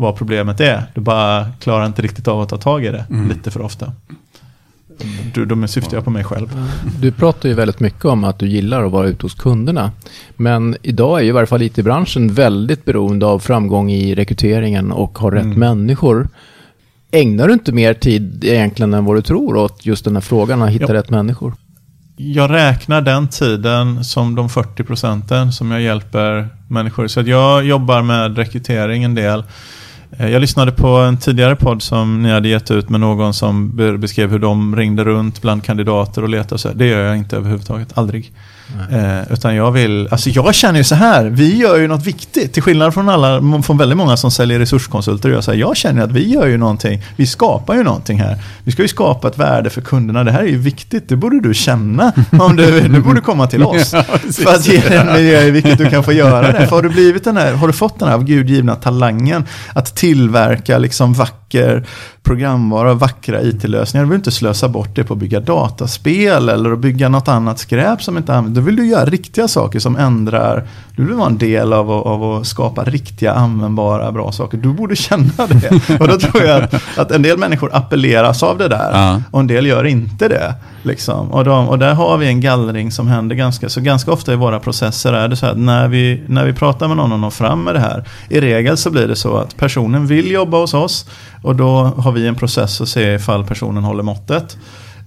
vad 0.01 0.17
problemet 0.17 0.61
är. 0.61 0.83
Du 0.95 1.01
bara 1.01 1.47
klarar 1.61 1.87
inte 1.87 2.03
riktigt 2.03 2.29
av 2.29 2.41
att 2.41 2.49
ta 2.49 2.57
tag 2.57 2.85
i 2.85 2.89
det 2.89 3.05
Mm. 3.11 3.29
lite 3.29 3.51
för 3.51 3.61
ofta. 3.63 3.93
Du, 5.35 5.45
då 5.45 5.67
syftar 5.67 5.97
jag 5.97 6.05
på 6.05 6.11
mig 6.11 6.25
själv. 6.25 6.49
Du 7.01 7.13
pratar 7.13 7.49
ju 7.49 7.55
väldigt 7.55 7.81
mycket 7.81 8.05
om 8.05 8.25
att 8.25 8.39
du 8.39 8.49
gillar 8.49 8.85
att 8.85 8.93
vara 8.93 9.07
ute 9.09 9.23
hos 9.27 9.35
kunderna. 9.35 9.93
Men 10.37 10.77
idag 10.83 11.19
är 11.19 11.23
ju 11.23 11.29
i 11.29 11.33
varje 11.33 11.47
fall 11.47 11.63
IT-branschen 11.63 12.35
väldigt 12.35 12.85
beroende 12.85 13.27
av 13.27 13.39
framgång 13.39 13.91
i 13.91 14.15
rekryteringen 14.15 14.93
och 14.93 15.19
har 15.19 15.31
rätt 15.31 15.45
Mm. 15.45 15.59
människor. 15.59 16.29
Ägnar 17.11 17.47
du 17.47 17.53
inte 17.53 17.73
mer 17.73 17.95
tid 17.95 18.45
egentligen 18.45 18.95
än 18.95 19.05
vad 19.05 19.17
du 19.17 19.23
tror 19.23 19.57
åt 19.57 19.87
just 19.87 20.05
den 20.05 20.17
här 20.17 20.21
frågan 20.21 20.63
att 20.63 20.71
hitta 20.71 20.85
Ja. 20.89 20.95
rätt 20.95 21.11
människor? 21.11 21.55
Jag 22.17 22.51
räknar 22.51 23.01
den 23.01 23.29
tiden 23.29 24.05
som 24.05 24.35
de 24.35 24.49
40 24.49 24.85
procenten 24.85 25.53
som 25.53 25.71
jag 25.71 25.81
hjälper 25.83 26.49
människor. 26.69 27.07
Så 27.09 27.21
att 27.21 27.27
jag 27.27 27.65
jobbar 27.67 28.03
med 28.03 28.37
rekrytering 28.39 29.05
en 29.05 29.15
del. 29.15 29.45
Eh, 30.11 30.29
jag 30.29 30.41
lyssnade 30.41 30.73
på 30.73 30.87
en 30.87 31.17
tidigare 31.17 31.57
podd 31.57 31.83
som 31.83 32.23
ni 32.23 32.31
hade 32.31 32.49
gett 32.49 32.71
ut 32.71 32.89
med 32.89 33.01
någon 33.01 33.35
som 33.35 33.77
beskrev 33.99 34.31
hur 34.31 34.39
de 34.39 34.77
ringde 34.77 35.05
runt 35.05 35.43
bland 35.43 35.65
kandidater 35.65 36.23
och 36.23 36.29
letade 36.29 36.55
och 36.55 36.61
så. 36.61 36.69
Det 36.69 36.87
gör 36.87 37.05
jag 37.05 37.17
inte 37.17 37.37
överhuvudtaget, 37.37 37.99
aldrig. 37.99 38.33
Eh, 38.91 39.33
utan 39.33 39.55
jag 39.55 39.73
vill, 39.73 40.09
alltså 40.11 40.31
jag 40.31 40.55
känner 40.55 40.79
ju 40.79 40.85
så 40.85 40.95
här, 40.95 41.25
vi 41.25 41.57
gör 41.57 41.79
ju 41.79 41.89
något 41.89 42.07
viktigt. 42.07 42.53
Till 42.53 42.63
skillnad 42.63 42.95
från 42.95 43.09
alla, 43.09 43.63
från 43.63 43.79
väldigt 43.79 43.99
många 43.99 44.17
som 44.17 44.31
säljer 44.31 44.59
resurskonsulter. 44.59 45.29
Jag, 45.29 45.45
så 45.45 45.51
här, 45.51 45.59
jag 45.59 45.77
känner 45.77 46.03
att 46.03 46.13
vi 46.13 46.33
gör 46.33 46.47
ju 46.47 46.57
någonting, 46.57 47.03
vi 47.17 47.27
skapar 47.27 47.75
ju 47.75 47.83
någonting 47.83 48.21
här. 48.21 48.39
Vi 48.65 48.73
ska 48.73 48.83
ju 48.83 48.89
skapa 48.89 49.29
ett 49.29 49.39
värde 49.39 49.71
för 49.71 49.81
kunderna, 49.81 50.25
det 50.25 50.33
här 50.33 50.41
är 50.41 50.47
ju 50.47 50.59
viktigt, 50.59 51.09
det 51.09 51.17
borde 51.17 51.41
du 51.41 51.55
känna. 51.55 52.13
Om 52.41 52.57
du, 52.57 52.81
du 52.81 53.01
borde 53.01 53.21
komma 53.21 53.47
till 53.47 53.63
oss. 53.63 53.91
för 53.91 54.55
att 54.55 54.69
ge 54.69 54.81
dig 54.81 54.97
en 54.97 55.13
miljö 55.13 55.43
i 55.43 55.51
vilket 55.51 55.79
du 55.79 55.91
kan 55.91 56.05
få 56.05 56.13
göra 56.13 56.53
det. 56.53 56.67
För 56.67 56.77
har 56.77 56.83
du, 56.83 56.89
blivit 56.89 57.25
den 57.25 57.37
här, 57.37 57.53
har 57.53 57.67
du 57.67 57.73
fått 57.73 57.99
den 57.99 58.09
här 58.09 58.15
av 58.15 58.25
Gud 58.25 58.51
givna 58.51 58.75
talangen 58.75 59.45
att 59.73 59.97
tillverka 59.97 60.79
liksom 60.79 61.13
vacker 61.13 61.85
programvara 62.29 62.95
vackra 62.95 63.43
IT-lösningar. 63.43 64.05
Du 64.05 64.11
vill 64.11 64.17
inte 64.17 64.31
slösa 64.31 64.69
bort 64.69 64.89
det 64.95 65.05
på 65.05 65.15
att 65.15 65.21
bygga 65.21 65.41
dataspel 65.41 66.49
eller 66.49 66.73
att 66.73 66.79
bygga 66.79 67.09
något 67.09 67.29
annat 67.29 67.59
skräp 67.59 68.03
som 68.03 68.17
inte 68.17 68.35
används. 68.35 68.58
Då 68.59 68.65
vill 68.65 68.77
du 68.77 68.87
göra 68.87 69.05
riktiga 69.05 69.49
saker 69.49 69.79
som 69.79 69.97
ändrar. 69.97 70.67
Du 70.97 71.05
vill 71.05 71.15
vara 71.15 71.27
en 71.27 71.39
del 71.39 71.73
av, 71.73 71.91
att- 71.91 72.07
av 72.07 72.23
att 72.25 72.47
skapa 72.47 72.85
riktiga 72.85 73.33
användbara 73.33 74.13
bra 74.13 74.33
saker. 74.33 74.59
Du 74.59 74.69
borde 74.69 74.97
känna 74.97 75.47
det. 75.49 75.71
Och 76.01 76.09
då 76.09 76.19
tror 76.19 76.43
jag 76.45 76.63
att, 76.63 76.75
att 76.99 77.11
en 77.11 77.23
del 77.23 77.39
människor 77.39 77.71
appelleras 77.73 78.43
av 78.43 78.59
det 78.59 78.69
där 78.69 78.91
Ja. 78.93 79.23
och 79.31 79.41
en 79.41 79.47
del 79.47 79.67
gör 79.67 79.85
inte 79.85 80.29
det. 80.29 80.55
Liksom. 80.83 81.31
Och, 81.33 81.45
de, 81.45 81.69
och 81.69 81.79
där 81.79 81.95
har 81.95 82.19
vi 82.19 82.27
en 82.27 82.41
gallring 82.41 82.91
som 82.93 83.09
händer 83.09 83.37
ganska, 83.37 83.69
så 83.69 83.81
ganska 83.81 84.13
ofta 84.13 84.33
i 84.33 84.37
våra 84.37 84.61
processer 84.61 85.13
är 85.13 85.29
det 85.29 85.37
så 85.37 85.47
att 85.47 85.59
när 85.59 85.89
vi, 85.89 86.23
när 86.29 86.45
vi 86.45 86.53
pratar 86.53 86.89
med 86.89 86.97
någon 86.97 87.13
och 87.13 87.19
når 87.21 87.31
fram 87.31 87.65
med 87.65 87.75
det 87.75 87.81
här, 87.81 88.05
i 88.29 88.41
regel 88.41 88.77
så 88.77 88.91
blir 88.91 89.09
det 89.09 89.17
så 89.17 89.37
att 89.37 89.57
personen 89.57 90.07
vill 90.07 90.31
jobba 90.31 90.59
hos 90.59 90.75
oss 90.75 91.07
och 91.43 91.57
då 91.57 91.69
har 91.97 92.13
vi 92.13 92.27
en 92.27 92.35
process 92.35 92.81
att 92.81 92.89
se 92.89 93.15
ifall 93.15 93.45
personen 93.45 93.85
håller 93.85 94.03
måttet. 94.03 94.57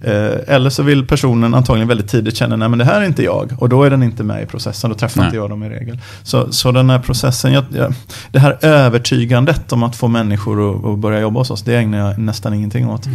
Eh, 0.04 0.54
eller 0.54 0.70
så 0.70 0.82
vill 0.82 1.06
personen 1.06 1.54
antagligen 1.54 1.88
väldigt 1.88 2.08
tidigt 2.08 2.36
känna, 2.36 2.56
nej 2.56 2.68
men 2.68 2.78
det 2.78 2.84
här 2.84 3.00
är 3.00 3.04
inte 3.04 3.22
jag. 3.22 3.52
Och 3.58 3.68
då 3.68 3.82
är 3.82 3.90
den 3.90 4.02
inte 4.02 4.24
med 4.24 4.42
i 4.42 4.46
processen, 4.46 4.90
då 4.90 4.96
träffar 4.96 5.20
Nej. 5.20 5.26
inte 5.26 5.36
jag 5.36 5.50
dem 5.50 5.62
i 5.62 5.68
regel. 5.68 5.98
Så, 6.22 6.52
så 6.52 6.72
den 6.72 6.90
här 6.90 6.98
processen, 6.98 7.52
jag, 7.52 7.64
jag, 7.76 7.94
det 8.30 8.38
här 8.38 8.58
övertygandet 8.62 9.72
om 9.72 9.82
att 9.82 9.96
få 9.96 10.08
människor 10.08 10.92
att, 10.92 10.98
börja 10.98 11.20
jobba 11.20 11.40
hos 11.40 11.50
oss, 11.50 11.62
det 11.62 11.76
ägnar 11.76 11.98
jag 11.98 12.18
nästan 12.18 12.54
ingenting 12.54 12.88
åt. 12.88 13.06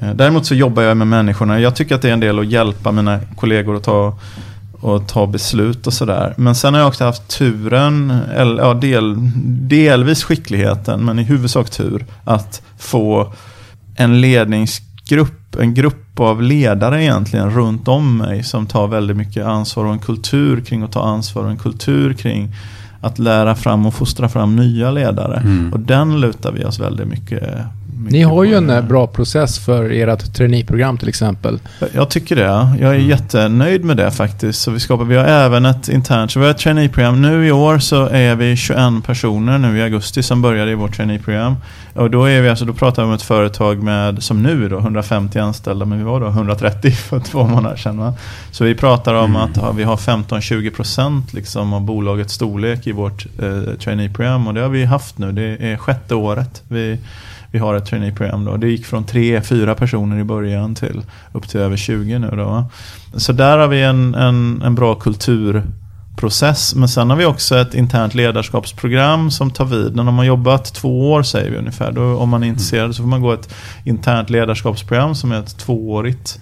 Eh, 0.00 0.10
Däremot 0.14 0.46
så 0.46 0.54
jobbar 0.54 0.82
jag 0.82 0.96
med 0.96 1.06
människorna. 1.06 1.60
Jag 1.60 1.76
tycker 1.76 1.94
att 1.94 2.02
det 2.02 2.08
är 2.08 2.12
en 2.12 2.20
del 2.20 2.38
att 2.38 2.46
hjälpa 2.46 2.92
mina 2.92 3.20
kollegor 3.36 3.76
att 3.76 3.84
ta, 3.84 4.18
och 4.80 5.08
ta 5.08 5.26
beslut 5.26 5.86
och 5.86 5.92
sådär. 5.92 6.34
Men 6.36 6.54
sen 6.54 6.74
har 6.74 6.80
jag 6.80 6.88
också 6.88 7.04
haft 7.04 7.28
turen, 7.28 8.10
eller 8.34 8.62
ja, 8.62 8.74
del, 8.74 9.16
delvis 9.68 10.24
skickligheten, 10.24 11.04
men 11.04 11.18
i 11.18 11.22
huvudsak 11.22 11.70
tur, 11.70 12.06
att 12.24 12.62
få 12.78 13.32
en 13.96 14.20
ledningsgrupp, 14.20 15.56
en 15.60 15.74
grupp 15.74 16.07
av 16.24 16.42
ledare 16.42 17.02
egentligen 17.02 17.50
runt 17.50 17.88
om 17.88 18.16
mig 18.16 18.42
som 18.42 18.66
tar 18.66 18.88
väldigt 18.88 19.16
mycket 19.16 19.46
ansvar 19.46 19.84
och 19.84 19.92
en 19.92 19.98
kultur 19.98 20.60
kring 20.60 20.82
att 20.82 20.92
ta 20.92 21.02
ansvar 21.02 21.44
och 21.44 21.50
en 21.50 21.58
kultur 21.58 22.12
kring 22.12 22.54
att 23.00 23.18
lära 23.18 23.54
fram 23.54 23.86
och 23.86 23.94
fostra 23.94 24.28
fram 24.28 24.56
nya 24.56 24.90
ledare. 24.90 25.36
Mm. 25.36 25.72
Och 25.72 25.80
den 25.80 26.20
lutar 26.20 26.52
vi 26.52 26.64
oss 26.64 26.80
väldigt 26.80 27.08
mycket 27.08 27.42
Ni 28.00 28.22
har 28.22 28.44
ju 28.44 28.54
en 28.54 28.70
eh, 28.70 28.82
bra 28.82 29.06
process 29.06 29.58
för 29.58 29.90
ert 29.90 30.34
traineeprogram 30.34 30.98
till 30.98 31.08
exempel. 31.08 31.58
Jag 31.94 32.10
tycker 32.10 32.36
det. 32.36 32.76
Jag 32.80 32.94
är 32.94 32.98
jättenöjd 32.98 33.84
med 33.84 33.96
det 33.96 34.10
faktiskt. 34.10 34.60
Så 34.60 34.70
vi, 34.70 34.80
skapar, 34.80 35.04
vi 35.04 35.16
har 35.16 35.24
även 35.24 35.64
ett 35.64 35.88
internt, 35.88 36.30
så 36.30 36.38
vi 36.38 36.44
har 36.44 36.50
ett 36.50 36.58
traineeprogram. 36.58 37.22
Nu 37.22 37.46
i 37.46 37.52
år 37.52 37.78
så 37.78 38.06
är 38.06 38.34
vi 38.34 38.56
21 38.56 38.78
personer 39.06 39.58
nu 39.58 39.78
i 39.78 39.82
augusti 39.82 40.22
som 40.22 40.42
började 40.42 40.70
i 40.70 40.74
vårt 40.74 40.96
traineeprogram. 40.96 41.56
Och 41.94 42.10
då, 42.10 42.24
är 42.24 42.42
vi, 42.42 42.48
alltså, 42.48 42.64
då 42.64 42.72
pratar 42.72 43.02
vi 43.02 43.08
om 43.08 43.14
ett 43.14 43.22
företag 43.22 43.82
med, 43.82 44.22
som 44.22 44.42
nu 44.42 44.64
är 44.64 44.70
då, 44.70 44.78
150 44.78 45.38
anställda, 45.38 45.84
men 45.84 45.98
vi 45.98 46.04
var 46.04 46.20
då 46.20 46.26
130 46.26 46.90
för 47.08 47.20
två 47.20 47.44
månader 47.44 47.76
sedan. 47.76 47.98
Va? 47.98 48.14
Så 48.50 48.64
vi 48.64 48.74
pratar 48.74 49.14
om 49.14 49.36
att 49.36 49.56
ja, 49.56 49.72
vi 49.72 49.82
har 49.82 49.96
15-20% 49.96 51.22
liksom 51.30 51.72
av 51.72 51.80
bolagets 51.80 52.34
storlek 52.34 52.86
i 52.86 52.92
vårt 52.92 53.26
eh, 53.42 53.74
traineeprogram. 53.78 54.46
Och 54.46 54.54
det 54.54 54.60
har 54.60 54.68
vi 54.68 54.84
haft 54.84 55.18
nu, 55.18 55.32
det 55.32 55.72
är 55.72 55.76
sjätte 55.76 56.14
året. 56.14 56.62
Vi, 56.68 56.98
vi 57.50 57.58
har 57.58 57.74
ett 57.74 57.86
traineeprogram 57.86 58.44
då. 58.44 58.56
Det 58.56 58.68
gick 58.68 58.86
från 58.86 59.04
tre, 59.04 59.42
fyra 59.42 59.74
personer 59.74 60.18
i 60.18 60.24
början 60.24 60.74
till 60.74 61.02
upp 61.32 61.48
till 61.48 61.60
över 61.60 61.76
20 61.76 62.18
nu 62.18 62.30
då. 62.30 62.64
Så 63.14 63.32
där 63.32 63.58
har 63.58 63.68
vi 63.68 63.82
en, 63.82 64.14
en, 64.14 64.62
en 64.62 64.74
bra 64.74 64.94
kulturprocess. 66.18 66.74
Men 66.74 66.88
sen 66.88 67.10
har 67.10 67.16
vi 67.16 67.24
också 67.24 67.56
ett 67.56 67.74
internt 67.74 68.14
ledarskapsprogram 68.14 69.30
som 69.30 69.50
tar 69.50 69.64
vid. 69.64 69.96
När 69.96 70.04
de 70.04 70.18
har 70.18 70.24
jobbat 70.24 70.74
två 70.74 71.12
år 71.12 71.22
säger 71.22 71.50
vi 71.50 71.56
ungefär. 71.56 71.92
Då, 71.92 72.16
om 72.16 72.28
man 72.28 72.42
är 72.42 72.46
intresserad 72.48 72.94
så 72.94 73.02
får 73.02 73.08
man 73.08 73.22
gå 73.22 73.32
ett 73.32 73.54
internt 73.84 74.30
ledarskapsprogram 74.30 75.14
som 75.14 75.32
är 75.32 75.38
ett 75.38 75.58
tvåårigt 75.58 76.38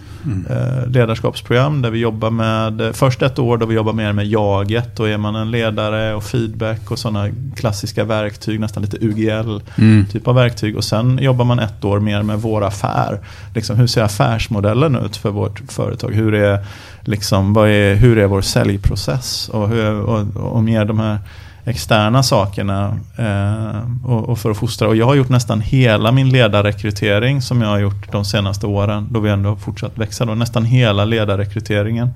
eh, 0.50 0.88
ledarskapsprogram 0.90 1.82
där 1.82 1.90
vi 1.90 1.98
jobbar 1.98 2.30
med, 2.30 2.80
eh, 2.80 2.92
först 2.92 3.22
ett 3.22 3.38
år 3.38 3.58
då 3.58 3.66
vi 3.66 3.74
jobbar 3.74 3.92
mer 3.92 4.12
med 4.12 4.26
jaget. 4.26 4.96
Då 4.96 5.04
är 5.04 5.18
man 5.18 5.36
en 5.36 5.50
ledare 5.50 6.14
och 6.14 6.24
feedback 6.24 6.90
och 6.90 6.98
sådana 6.98 7.28
klassiska 7.56 8.04
verktyg, 8.04 8.60
nästan 8.60 8.82
lite 8.82 8.96
UGL 9.00 9.60
Mm. 9.78 10.06
typ 10.12 10.28
av 10.28 10.34
verktyg. 10.34 10.76
Och 10.76 10.84
sen 10.84 11.18
jobbar 11.22 11.44
man 11.44 11.58
ett 11.58 11.84
år 11.84 12.00
mer 12.00 12.22
med 12.22 12.40
vår 12.40 12.64
affär. 12.64 13.20
Liksom, 13.54 13.76
hur 13.76 13.86
ser 13.86 14.02
affärsmodellen 14.02 14.96
ut 14.96 15.16
för 15.16 15.30
vårt 15.30 15.62
företag? 15.68 16.14
Hur 16.14 16.34
är, 16.34 16.64
liksom, 17.00 17.52
vad 17.54 17.68
är, 17.68 17.94
hur 17.94 18.18
är 18.18 18.26
vår 18.26 18.40
säljprocess? 18.42 19.48
Och, 19.48 19.65
hur, 19.66 20.00
och, 20.00 20.36
och 20.36 20.62
mer 20.62 20.84
de 20.84 20.98
här 20.98 21.18
externa 21.66 22.22
sakerna 22.22 22.98
eh, 23.16 24.10
och, 24.10 24.28
och 24.28 24.38
för 24.38 24.50
att 24.50 24.56
fostra. 24.56 24.88
Och 24.88 24.96
jag 24.96 25.06
har 25.06 25.14
gjort 25.14 25.28
nästan 25.28 25.60
hela 25.60 26.12
min 26.12 26.28
ledarrekrytering 26.28 27.42
som 27.42 27.62
jag 27.62 27.68
har 27.68 27.78
gjort 27.78 28.12
de 28.12 28.24
senaste 28.24 28.66
åren, 28.66 29.08
då 29.10 29.20
vi 29.20 29.30
ändå 29.30 29.48
har 29.48 29.56
fortsatt 29.56 29.98
växa. 29.98 30.24
Då. 30.24 30.34
Nästan 30.34 30.64
hela 30.64 31.04
ledarrekryteringen 31.04 32.10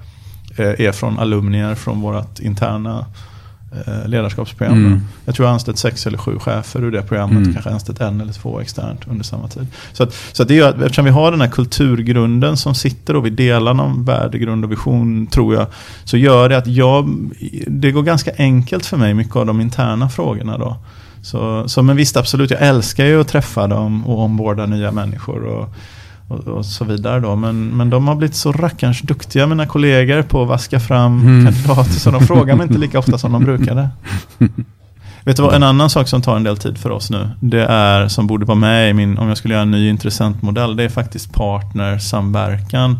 eh, 0.57 0.87
är 0.87 0.93
från 0.93 1.19
alumnier 1.19 1.75
från 1.75 2.01
vårt 2.01 2.39
interna 2.39 3.07
eh, 3.73 4.09
ledarskapsprogram. 4.09 4.87
Mm. 4.87 5.01
Jag 5.25 5.35
tror 5.35 5.47
jag 5.47 5.53
anställt 5.53 5.79
sex 5.79 6.07
eller 6.07 6.19
sju 6.19 6.39
chefer 6.39 6.85
ur 6.85 6.91
det 6.91 7.03
programmet. 7.03 7.37
Mm. 7.37 7.53
Kanske 7.53 7.71
anställt 7.71 8.01
en 8.01 8.21
eller 8.21 8.33
två 8.33 8.61
externt 8.61 9.01
under 9.09 9.25
samma 9.25 9.49
tid. 9.49 9.67
Så, 9.93 10.03
att, 10.03 10.15
så 10.33 10.43
att 10.43 10.49
det 10.49 10.55
gör, 10.55 10.69
att 10.69 10.83
eftersom 10.83 11.05
vi 11.05 11.11
har 11.11 11.31
den 11.31 11.41
här 11.41 11.49
kulturgrunden 11.49 12.57
som 12.57 12.75
sitter 12.75 13.17
och 13.17 13.27
vi 13.27 13.31
delar 13.31 13.75
någon 13.75 14.05
värdegrund 14.05 14.65
och 14.65 14.73
vision 14.73 15.27
tror 15.27 15.55
jag. 15.55 15.67
Så 16.05 16.17
gör 16.17 16.49
det 16.49 16.59
att 16.59 16.67
jag, 16.67 17.31
det 17.67 17.93
går 17.93 18.03
ganska 18.03 18.31
enkelt 18.39 18.87
för 18.87 18.97
mig 18.97 19.15
mycket 19.15 19.37
av 19.37 19.47
de 19.47 19.61
interna 19.61 20.09
frågorna 20.09 20.59
då. 20.59 20.77
Så, 21.23 21.69
så 21.69 21.83
men 21.83 21.97
visst 21.97 22.17
absolut, 22.17 22.51
jag 22.51 22.63
älskar 22.63 23.05
ju 23.05 23.21
att 23.21 23.29
träffa 23.29 23.67
dem 23.67 24.07
och 24.07 24.19
omborda 24.19 24.67
nya 24.67 24.93
människor. 24.93 25.45
Och, 25.45 25.75
och, 26.31 26.49
och 26.49 26.67
så 26.67 26.85
vidare 26.85 27.21
då. 27.21 27.37
Men, 27.37 27.77
men 27.77 27.91
de 27.91 28.09
har 28.09 28.15
blivit 28.15 28.37
så 28.37 28.53
rackarns 28.53 29.01
duktiga 29.01 29.47
mina 29.47 29.67
kollegor 29.67 30.23
på 30.23 30.43
att 30.43 30.49
vaska 30.49 30.81
fram 30.81 31.21
Mm. 31.21 31.45
kandidater 31.45 31.93
så 31.93 32.11
de 32.11 32.27
frågar 32.27 32.57
mig 32.57 32.67
inte 32.67 32.79
lika 32.79 32.99
ofta 32.99 33.19
som 33.19 33.33
de 33.33 33.45
brukade. 33.45 33.89
Vet 35.25 35.37
du 35.37 35.43
vad, 35.43 35.55
en 35.55 35.63
annan 35.63 35.91
sak 35.91 36.09
som 36.09 36.23
tar 36.23 36.37
en 36.37 36.43
del 36.43 36.57
tid 36.57 36.79
för 36.79 36.91
oss 36.91 37.11
nu, 37.11 37.29
det 37.41 37.65
är 37.67 38.09
som 38.09 38.27
borde 38.27 38.45
vara 38.47 38.59
med 38.59 38.91
i 38.91 38.93
min, 38.93 39.19
om 39.19 39.29
jag 39.29 39.37
skulle 39.37 39.55
göra 39.55 39.63
en 39.63 39.71
ny 39.71 39.89
intressentmodell, 39.89 40.77
det 40.77 40.85
är 40.85 40.89
faktiskt 40.89 41.33
partnersamverkan. 41.33 42.99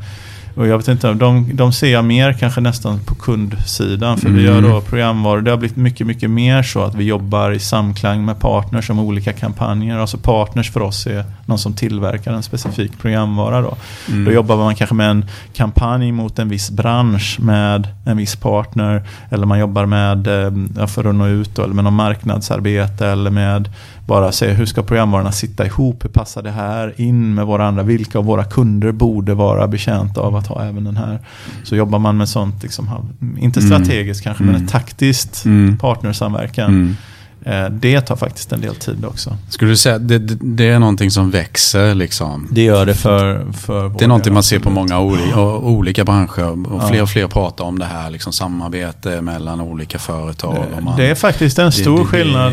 Och 0.55 0.67
jag 0.67 0.77
vet 0.77 0.89
inte, 0.89 1.13
de, 1.13 1.57
de 1.57 1.73
ser 1.73 1.93
jag 1.93 2.05
mer 2.05 2.33
kanske 2.33 2.61
nästan 2.61 3.01
på 3.07 3.15
kundsidan. 3.15 4.19
För 4.19 4.29
vi 4.29 4.43
gör 4.43 4.59
Mm. 4.59 4.71
då 4.71 4.81
programvaror. 4.81 5.41
Det 5.41 5.51
har 5.51 5.59
blivit 5.59 5.77
mycket, 5.77 6.07
mycket 6.07 6.31
mer 6.31 6.63
så 6.63 6.83
att 6.83 6.95
vi 6.95 7.05
jobbar 7.05 7.51
i 7.51 7.59
samklang 7.59 8.25
med 8.25 8.41
partners 8.41 8.91
om 8.91 8.99
olika 8.99 9.33
kampanjer. 9.33 9.99
Alltså 9.99 10.19
partners 10.19 10.71
för 10.71 10.83
oss 10.83 11.07
är 11.07 11.25
någon 11.47 11.59
som 11.59 11.73
tillverkar 11.75 12.33
en 12.33 12.43
specifik 12.43 12.99
programvara. 12.99 13.61
Då. 13.63 13.77
Mm. 14.09 14.25
Då 14.25 14.33
jobbar 14.33 14.57
man 14.57 14.75
kanske 14.75 14.95
med 14.95 15.11
en 15.11 15.25
kampanj 15.55 16.13
mot 16.13 16.39
en 16.39 16.49
viss 16.49 16.71
bransch 16.71 17.37
med 17.41 17.89
en 18.05 18.17
viss 18.17 18.37
partner. 18.37 19.03
Eller 19.31 19.47
man 19.47 19.59
jobbar 19.59 19.87
med, 19.87 20.27
eh, 20.79 20.87
för 20.87 21.05
att 21.05 21.15
nå 21.15 21.27
ut, 21.27 21.55
då, 21.57 21.63
eller 21.63 21.75
med 21.75 21.85
någon 21.85 21.95
marknadsarbete. 21.95 23.07
Eller 23.07 23.31
med 23.31 23.69
bara 24.11 24.33
se 24.33 24.49
hur 24.51 24.67
ska 24.67 24.83
programvarorna 24.83 25.33
sitta 25.33 25.67
ihop? 25.67 26.05
Hur 26.05 26.09
passar 26.11 26.43
det 26.43 26.51
här 26.51 26.95
in 26.97 27.35
med 27.35 27.47
våra 27.47 27.67
andra? 27.67 27.83
Vilka 27.83 28.19
av 28.19 28.25
våra 28.25 28.45
kunder 28.45 28.93
borde 28.93 29.35
vara 29.35 29.67
betjänta 29.69 30.21
av 30.21 30.37
att 30.37 30.47
ha 30.47 30.65
även 30.65 30.85
den 30.85 30.97
här? 30.97 31.19
Så 31.65 31.77
jobbar 31.77 31.99
man 31.99 32.17
med 32.17 32.29
sånt, 32.29 32.63
liksom, 32.63 32.89
inte 33.41 33.61
Mm. 33.61 33.71
strategiskt 33.85 34.23
kanske, 34.25 34.43
men 34.45 34.55
Mm. 34.55 34.67
ett 34.67 34.73
taktiskt 34.73 35.45
Mm. 35.45 35.79
partnersamverkan. 35.79 36.67
Mm. 36.71 36.97
Eh, 37.45 37.71
Det 37.71 38.01
tar 38.01 38.17
faktiskt 38.17 38.53
en 38.53 38.61
del 38.61 38.75
tid 38.75 39.05
också. 39.05 39.37
Skulle 39.49 39.71
du 39.73 39.77
säga 39.77 39.95
att 39.97 40.09
det, 40.09 40.19
det, 40.19 40.37
det 40.43 40.69
är 40.69 40.79
någonting 40.79 41.11
som 41.11 41.31
växer 41.31 41.95
liksom? 41.95 42.49
Det 42.51 42.63
gör 42.63 42.87
det 42.87 42.95
för, 42.95 43.53
för 43.53 43.89
Det 43.89 44.05
är 44.05 44.09
någonting 44.09 44.35
man 44.35 44.43
ser 44.43 44.59
på 44.59 44.71
många 44.71 45.01
olika, 45.01 45.41
olika 45.47 46.05
branscher 46.05 46.51
och 46.73 46.83
Ja. 46.83 46.89
fler 46.89 47.03
och 47.03 47.09
fler 47.09 47.27
pratar 47.29 47.65
om 47.65 47.79
det 47.79 47.85
här 47.85 48.11
liksom 48.11 48.33
samarbete 48.33 49.21
mellan 49.21 49.61
olika 49.61 49.99
företag. 49.99 50.65
och 50.77 50.83
man, 50.83 50.97
Det 50.97 51.07
är 51.11 51.15
faktiskt 51.15 51.59
en 51.59 51.73
stor 51.73 51.97
det- 51.97 52.03
det- 52.03 52.07
skillnad. 52.07 52.53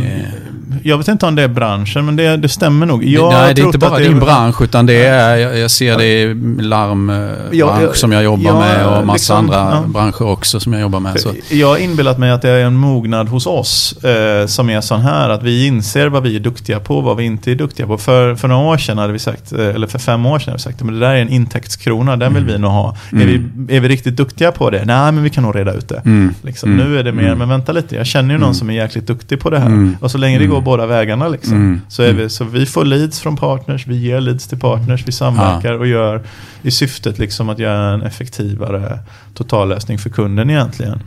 Jag 0.83 0.97
vet 0.97 1.07
inte 1.07 1.25
om 1.25 1.35
det 1.35 1.43
är 1.43 1.47
branschen, 1.47 2.05
men 2.05 2.15
det, 2.15 2.37
det 2.37 2.49
stämmer 2.49 2.85
nog. 2.85 3.03
Jag 3.03 3.31
Nej, 3.31 3.53
det 3.53 3.61
är 3.61 3.65
inte 3.65 3.85
att 3.85 3.91
bara 3.91 3.99
din 3.99 4.19
bransch 4.19 4.61
utan 4.61 4.85
det 4.85 5.05
är, 5.05 5.35
jag, 5.35 5.57
jag 5.57 5.71
ser 5.71 5.97
det 5.97 6.05
i 6.05 6.33
larmbransch 6.61 7.47
Ja, 7.51 7.93
som 7.93 8.11
jag 8.11 8.23
jobbar 8.23 8.51
ja, 8.51 8.59
med 8.59 8.87
och 8.87 9.05
massa 9.05 9.13
liksom, 9.13 9.37
andra 9.37 9.55
ja. 9.55 9.83
branscher 9.87 10.21
också 10.21 10.59
som 10.59 10.73
jag 10.73 10.81
jobbar 10.81 10.99
med. 10.99 11.19
Så. 11.19 11.33
Jag 11.49 11.67
har 11.67 11.77
inbillat 11.77 12.17
mig 12.17 12.31
att 12.31 12.41
det 12.41 12.49
är 12.49 12.65
en 12.65 12.75
mognad 12.75 13.27
hos 13.27 13.47
oss 13.47 14.03
eh, 14.03 14.45
som 14.45 14.69
är 14.69 14.81
sån 14.81 15.01
här 15.01 15.29
att 15.29 15.43
vi 15.43 15.67
inser 15.67 16.07
vad 16.07 16.23
vi 16.23 16.35
är 16.35 16.39
duktiga 16.39 16.79
på 16.79 16.97
och 16.97 17.03
vad 17.03 17.17
vi 17.17 17.23
inte 17.23 17.51
är 17.51 17.55
duktiga 17.55 17.87
på. 17.87 17.97
För, 17.97 18.35
för 18.35 18.47
några 18.47 18.67
år 18.67 18.77
sedan 18.77 18.97
hade 18.97 19.13
vi 19.13 19.19
sagt, 19.19 19.51
eh, 19.51 19.67
eller 19.67 19.87
för 19.87 19.99
fem 19.99 20.25
år 20.25 20.39
sedan 20.39 20.51
hade 20.51 20.57
vi 20.57 20.63
sagt, 20.63 20.83
men 20.83 20.93
det 20.93 20.99
där 20.99 21.15
är 21.15 21.21
en 21.21 21.29
intäktskrona, 21.29 22.17
den 22.17 22.33
vill 22.33 22.45
vi 22.45 22.57
nog 22.57 22.71
ha. 22.71 22.97
Är, 23.11 23.15
vi, 23.15 23.35
är 23.75 23.79
vi 23.79 23.87
riktigt 23.87 24.15
duktiga 24.15 24.51
på 24.51 24.69
det? 24.69 24.85
Nej, 24.85 25.11
men 25.11 25.23
vi 25.23 25.29
kan 25.29 25.43
nog 25.43 25.55
reda 25.55 25.73
ut 25.73 25.89
det. 25.89 26.01
Mm. 26.05 26.33
Liksom. 26.41 26.71
Mm. 26.71 26.87
Nu 26.87 26.99
är 26.99 27.03
det 27.03 27.11
mer, 27.11 27.35
men 27.35 27.49
vänta 27.49 27.71
lite, 27.71 27.95
jag 27.95 28.05
känner 28.05 28.33
ju 28.33 28.39
någon 28.39 28.55
som 28.55 28.69
är 28.69 28.73
jäkligt 28.73 29.07
duktig 29.07 29.39
på 29.39 29.49
det 29.49 29.59
här. 29.59 29.65
Mm. 29.65 29.97
Och 30.01 30.11
så 30.11 30.17
länge 30.17 30.39
det 30.39 30.45
går 30.45 30.56
båda 30.61 30.85
vägarna 30.85 31.27
liksom, 31.27 31.53
Mm. 31.53 31.81
så, 31.89 32.03
är 32.03 32.13
vi, 32.13 32.29
så 32.29 32.43
vi 32.43 32.65
får 32.65 32.85
leads 32.85 33.19
från 33.19 33.35
partners, 33.37 33.87
vi 33.87 33.95
ger 33.95 34.21
leads 34.21 34.47
till 34.47 34.59
partners, 34.59 35.03
vi 35.05 35.11
samverkar 35.11 35.73
och 35.73 35.87
gör 35.87 36.21
i 36.61 36.71
syftet 36.71 37.19
liksom 37.19 37.49
att 37.49 37.59
göra 37.59 37.93
en 37.93 38.01
effektivare 38.01 38.99
totallösning 39.33 39.97
för 39.97 40.09
kunden 40.09 40.49
egentligen. 40.49 40.99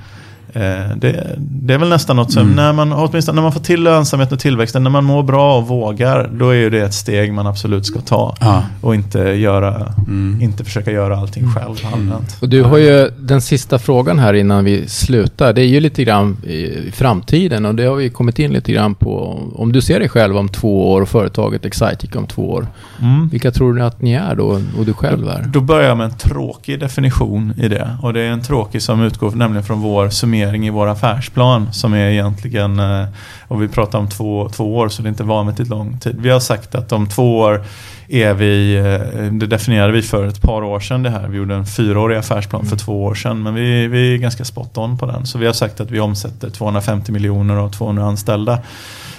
Eh, 0.54 0.96
det, 0.96 1.36
det 1.38 1.74
är 1.74 1.78
väl 1.78 1.88
nästan 1.88 2.16
något 2.16 2.32
som, 2.32 2.42
Mm. 2.42 2.56
när, 2.56 2.72
man, 2.72 2.92
åtminstone 2.92 3.34
när 3.36 3.42
man 3.42 3.52
får 3.52 3.60
till 3.60 3.82
lönsamheten 3.82 4.34
och 4.34 4.40
tillväxten, 4.40 4.82
när 4.82 4.90
man 4.90 5.04
mår 5.04 5.22
bra 5.22 5.56
och 5.58 5.68
vågar, 5.68 6.30
då 6.32 6.48
är 6.50 6.54
ju 6.54 6.70
det 6.70 6.80
ett 6.80 6.94
steg 6.94 7.32
man 7.32 7.46
absolut 7.46 7.86
ska 7.86 8.00
ta. 8.00 8.36
Ja. 8.40 8.62
Och 8.80 8.94
inte, 8.94 9.18
göra, 9.18 9.94
Mm. 10.06 10.38
inte 10.42 10.64
försöka 10.64 10.90
göra 10.90 11.16
allting 11.18 11.52
själv 11.54 11.84
halvdant. 11.84 12.36
Och 12.40 12.48
du 12.48 12.62
har 12.62 12.78
ju 12.78 13.10
den 13.18 13.40
sista 13.40 13.78
frågan 13.78 14.18
här 14.18 14.34
innan 14.34 14.64
vi 14.64 14.88
slutar. 14.88 15.52
Det 15.52 15.60
är 15.62 15.66
ju 15.66 15.80
lite 15.80 16.04
grann 16.04 16.36
i 16.44 16.90
framtiden 16.92 17.66
och 17.66 17.74
det 17.74 17.84
har 17.84 17.94
vi 17.96 18.10
kommit 18.10 18.38
in 18.38 18.52
lite 18.52 18.72
grann 18.72 18.94
på. 18.94 19.40
Om 19.54 19.72
du 19.72 19.80
ser 19.80 19.98
dig 20.00 20.08
själv 20.08 20.36
om 20.36 20.48
två 20.48 20.92
år 20.92 21.00
och 21.02 21.08
företaget 21.08 21.64
Excitic 21.64 22.14
om 22.16 22.26
två 22.26 22.50
år. 22.50 22.66
Mm. 23.00 23.28
Vilka 23.28 23.50
tror 23.50 23.74
du 23.74 23.82
att 23.82 24.02
ni 24.02 24.12
är 24.12 24.34
då 24.34 24.46
och 24.78 24.84
du 24.86 24.92
själv 24.92 25.28
är? 25.28 25.44
Då 25.52 25.60
börjar 25.60 25.88
jag 25.88 25.96
med 25.96 26.04
en 26.04 26.18
tråkig 26.18 26.80
definition 26.80 27.52
i 27.58 27.68
det. 27.68 27.96
Och 28.02 28.12
det 28.12 28.20
är 28.20 28.30
en 28.30 28.42
tråkig 28.42 28.82
som 28.82 29.02
utgår 29.02 29.30
nämligen 29.30 29.64
från 29.64 29.80
vår 29.80 30.08
summering 30.08 30.39
i 30.40 30.70
vår 30.70 30.86
affärsplan. 30.86 31.72
Som 31.72 31.94
är 31.94 32.10
egentligen, 32.10 32.78
eh, 32.78 33.04
och 33.48 33.62
vi 33.62 33.68
pratar 33.68 33.98
om 33.98 34.08
två, 34.08 34.48
två 34.48 34.76
år 34.76 34.88
så 34.88 35.02
det 35.02 35.06
är 35.06 35.10
inte 35.10 35.24
vanvettigt 35.24 35.68
lång 35.68 35.98
tid. 35.98 36.16
Vi 36.20 36.30
har 36.30 36.40
sagt 36.40 36.74
att 36.74 36.92
om 36.92 37.08
två 37.08 37.38
år 37.38 37.64
är 38.08 38.34
vi, 38.34 38.76
eh, 38.76 39.32
det 39.32 39.46
definierade 39.46 39.92
vi 39.92 40.02
för 40.02 40.26
ett 40.26 40.42
par 40.42 40.62
år 40.62 40.80
sedan 40.80 41.02
det 41.02 41.10
här. 41.10 41.28
Vi 41.28 41.36
gjorde 41.36 41.54
en 41.54 41.66
fyraårig 41.66 42.16
affärsplan 42.16 42.66
för 42.66 42.76
två 42.76 43.04
år 43.04 43.14
sedan. 43.14 43.42
Men 43.42 43.54
vi, 43.54 43.86
vi 43.86 44.14
är 44.14 44.18
ganska 44.18 44.44
spot 44.44 44.78
on 44.78 44.98
på 44.98 45.06
den. 45.06 45.26
Så 45.26 45.38
vi 45.38 45.46
har 45.46 45.52
sagt 45.52 45.80
att 45.80 45.90
vi 45.90 46.00
omsätter 46.00 46.50
250 46.50 47.12
miljoner 47.12 47.56
och 47.56 47.72
200 47.72 48.04
anställda. 48.04 48.52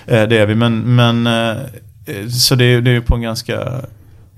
Eh, 0.07 0.23
Det 0.23 0.37
är 0.37 0.45
vi, 0.45 0.55
men, 0.55 0.95
men 0.95 1.29
så 2.29 2.55
det 2.55 2.65
är 2.65 2.81
det 2.81 2.91
är 2.91 2.93
ju 2.93 3.01
på 3.01 3.15
en 3.15 3.21
ganska 3.21 3.81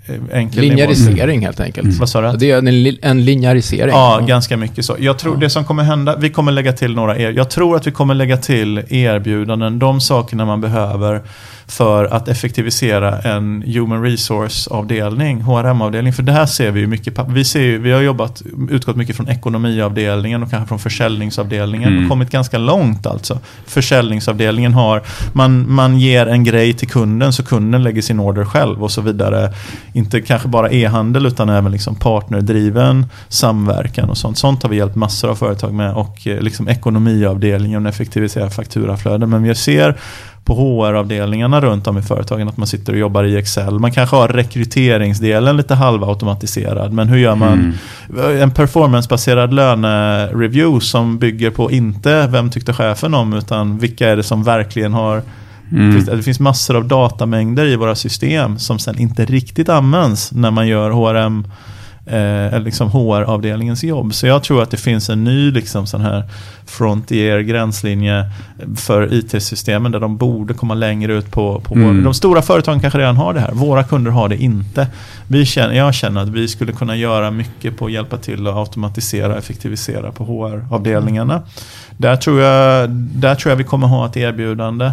eh, 0.05 0.15
enkel 0.39 0.61
nivå. 0.61 0.69
Linjarisering 0.75 1.45
helt 1.45 1.59
enkelt. 1.59 1.99
Vad 1.99 2.09
sa 2.09 2.21
du? 2.31 2.37
Det 2.37 2.51
är 2.51 2.57
en, 2.57 2.97
en 3.01 3.25
linjarisering. 3.25 3.89
Ja, 3.91 4.19
ganska 4.27 4.57
mycket 4.57 4.85
så. 4.85 4.95
Jag 4.99 5.19
tror 5.19 5.33
Ja. 5.33 5.39
det 5.39 5.49
som 5.49 5.65
kommer 5.65 5.83
hända, 5.83 6.15
vi 6.17 6.29
kommer 6.29 6.51
lägga 6.51 6.73
till 6.73 6.93
några 6.95 7.17
er, 7.17 7.31
Jag 7.31 7.49
tror 7.49 7.75
att 7.75 7.87
vi 7.87 7.91
kommer 7.91 8.13
lägga 8.13 8.37
till 8.37 8.81
erbjudanden, 8.89 9.79
de 9.79 10.01
sakerna 10.01 10.45
man 10.45 10.61
behöver 10.61 11.21
för 11.67 12.05
att 12.05 12.27
effektivisera 12.27 13.19
en 13.19 13.63
human 13.67 14.03
resource-avdelning, 14.03 15.41
HRM-avdelning. 15.41 16.13
För 16.13 16.23
det 16.23 16.31
här 16.31 16.45
ser 16.45 16.71
vi 16.71 16.79
ju 16.79 16.87
mycket, 16.87 17.13
vi, 17.29 17.43
ser 17.45 17.61
ju, 17.61 17.77
vi 17.77 17.91
har 17.91 18.01
jobbat, 18.01 18.41
utgått 18.69 18.95
mycket 18.95 19.15
från 19.15 19.29
ekonomiavdelningen 19.29 20.43
och 20.43 20.49
kanske 20.49 20.67
från 20.67 20.79
försäljningsavdelningen 20.79 21.89
Mm. 21.93 22.03
och 22.03 22.09
kommit 22.09 22.29
ganska 22.29 22.57
långt 22.57 23.05
alltså. 23.07 23.39
Försäljningsavdelningen 23.65 24.73
har, 24.73 25.01
man, 25.33 25.71
man 25.71 25.99
ger 25.99 26.25
en 26.27 26.43
grej 26.43 26.73
till 26.73 26.87
kunden 26.89 27.33
så 27.33 27.43
kunden 27.43 27.83
lägger 27.83 28.01
sin 28.01 28.19
order 28.19 28.45
själv 28.45 28.83
och 28.83 28.91
så 28.91 29.01
vidare. 29.01 29.53
Inte 29.93 30.21
kanske 30.21 30.47
bara 30.47 30.69
e-handel 30.71 31.25
utan 31.25 31.49
även 31.49 31.71
liksom 31.71 31.95
partnerdriven 31.95 33.05
samverkan 33.27 34.09
och 34.09 34.17
sånt. 34.17 34.37
Sånt 34.37 34.63
har 34.63 34.69
vi 34.69 34.75
hjälpt 34.77 34.95
massor 34.95 35.29
av 35.29 35.35
företag 35.35 35.73
med 35.73 35.93
och 35.93 36.27
eh, 36.27 36.41
liksom 36.41 36.67
ekonomiavdelningen 36.69 37.85
och 37.85 37.89
effektivisera 37.89 38.49
fakturaflöden. 38.49 39.29
Men 39.29 39.43
vi 39.43 39.55
ser 39.55 39.97
på 40.45 40.55
HR-avdelningarna 40.55 41.61
runt 41.61 41.87
om 41.87 41.97
i 41.97 42.01
företagen 42.01 42.47
att 42.47 42.57
man 42.57 42.67
sitter 42.67 42.93
och 42.93 42.99
jobbar 42.99 43.23
i 43.23 43.37
Excel. 43.37 43.79
Man 43.79 43.91
kanske 43.91 44.15
har 44.15 44.27
rekryteringsdelen 44.27 45.57
lite 45.57 45.75
halvautomatiserad. 45.75 46.93
Men 46.93 47.07
hur 47.07 47.17
gör 47.17 47.35
man 47.35 47.73
Mm. 48.09 48.41
en 48.41 48.51
performancebaserad 48.51 49.53
lönereview 49.53 50.85
som 50.85 51.17
bygger 51.17 51.49
på 51.49 51.71
inte 51.71 52.27
vem 52.27 52.49
tyckte 52.51 52.73
chefen 52.73 53.13
om 53.13 53.33
utan 53.33 53.77
vilka 53.77 54.09
är 54.09 54.15
det 54.15 54.23
som 54.23 54.43
verkligen 54.43 54.93
har 54.93 55.21
Mm. 55.71 56.05
det 56.05 56.23
finns 56.23 56.39
massor 56.39 56.75
av 56.75 56.87
datamängder 56.87 57.65
i 57.65 57.75
våra 57.75 57.95
system 57.95 58.59
som 58.59 58.79
sen 58.79 58.99
inte 58.99 59.25
riktigt 59.25 59.69
används 59.69 60.31
när 60.31 60.51
man 60.51 60.67
gör 60.67 60.91
HRM 60.91 61.47
eh, 62.05 62.53
eller 62.53 62.59
liksom 62.59 62.89
HR-avdelningens 62.89 63.83
jobb. 63.83 64.13
Så 64.13 64.27
jag 64.27 64.43
tror 64.43 64.63
att 64.63 64.71
det 64.71 64.77
finns 64.77 65.09
en 65.09 65.23
ny 65.23 65.51
liksom 65.51 65.87
sån 65.87 66.01
här 66.01 66.23
frontier, 66.65 67.39
gränslinje 67.39 68.31
för 68.75 69.13
IT-systemen 69.13 69.91
där 69.91 69.99
de 69.99 70.17
borde 70.17 70.53
komma 70.53 70.73
längre 70.73 71.13
ut 71.13 71.31
på, 71.31 71.59
på 71.59 71.73
Mm. 71.73 72.03
De 72.03 72.13
stora 72.13 72.41
företagen 72.41 72.79
kanske 72.79 72.99
redan 72.99 73.17
har 73.17 73.33
det 73.33 73.39
här. 73.39 73.51
Våra 73.51 73.83
kunder 73.83 74.11
har 74.11 74.29
det 74.29 74.37
inte. 74.37 74.87
Vi 75.27 75.45
känner, 75.45 75.75
jag 75.75 75.93
känner 75.93 76.21
att 76.21 76.29
vi 76.29 76.47
skulle 76.47 76.71
kunna 76.71 76.95
göra 76.95 77.31
mycket 77.31 77.77
på 77.77 77.85
att 77.85 77.91
hjälpa 77.91 78.17
till 78.17 78.47
att 78.47 78.55
automatisera 78.55 79.31
och 79.31 79.37
effektivisera 79.37 80.11
på 80.11 80.25
HR-avdelningarna. 80.25 81.41
Där 81.97 82.15
tror, 82.15 82.41
jag, 82.41 82.89
där 82.89 83.35
tror 83.35 83.51
jag 83.51 83.57
vi 83.57 83.63
kommer 83.63 83.87
ha 83.87 84.05
ett 84.05 84.17
erbjudande 84.17 84.91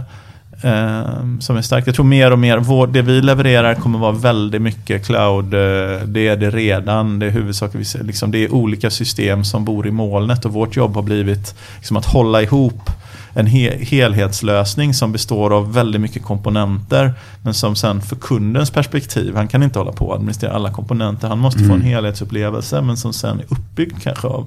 eh, 0.62 1.38
som 1.40 1.56
är 1.56 1.62
starkt. 1.62 1.86
Jag 1.86 1.96
tror 1.96 2.06
mer 2.06 2.30
och 2.30 2.38
mer, 2.38 2.58
vår, 2.58 2.86
det 2.86 3.02
vi 3.02 3.22
levererar 3.22 3.74
kommer 3.74 3.98
vara 3.98 4.12
väldigt 4.12 4.62
mycket 4.62 5.06
cloud. 5.06 5.54
Eh, 5.54 6.06
det 6.06 6.28
är 6.28 6.36
det 6.36 6.50
redan. 6.50 7.18
Det 7.18 7.26
är 7.26 7.30
huvudsakligen 7.30 8.06
liksom, 8.06 8.30
det 8.30 8.38
är 8.38 8.54
olika 8.54 8.90
system 8.90 9.44
som 9.44 9.64
bor 9.64 9.86
i 9.86 9.90
molnet 9.90 10.44
och 10.44 10.52
vårt 10.52 10.76
jobb 10.76 10.94
har 10.94 11.02
blivit 11.02 11.54
liksom, 11.76 11.96
att 11.96 12.06
hålla 12.06 12.42
ihop 12.42 12.90
en 13.34 13.46
he 13.46 13.84
helhetslösning 13.84 14.94
som 14.94 15.12
består 15.12 15.56
av 15.56 15.72
väldigt 15.74 16.00
mycket 16.00 16.22
komponenter 16.22 17.12
men 17.42 17.54
som 17.54 17.76
sen 17.76 18.00
för 18.02 18.16
kundens 18.16 18.70
perspektiv, 18.70 19.36
han 19.36 19.48
kan 19.48 19.62
inte 19.62 19.78
hålla 19.78 19.92
på 19.92 20.10
att 20.12 20.16
administrera 20.16 20.52
alla 20.52 20.72
komponenter, 20.72 21.28
han 21.28 21.38
måste 21.38 21.58
få 21.58 21.64
en 21.64 21.70
Mm. 21.72 21.86
helhetsupplevelse 21.86 22.80
men 22.82 22.96
som 22.96 23.12
sen 23.12 23.40
är 23.40 23.44
uppbyggd 23.48 24.02
kanske 24.02 24.26
av 24.26 24.46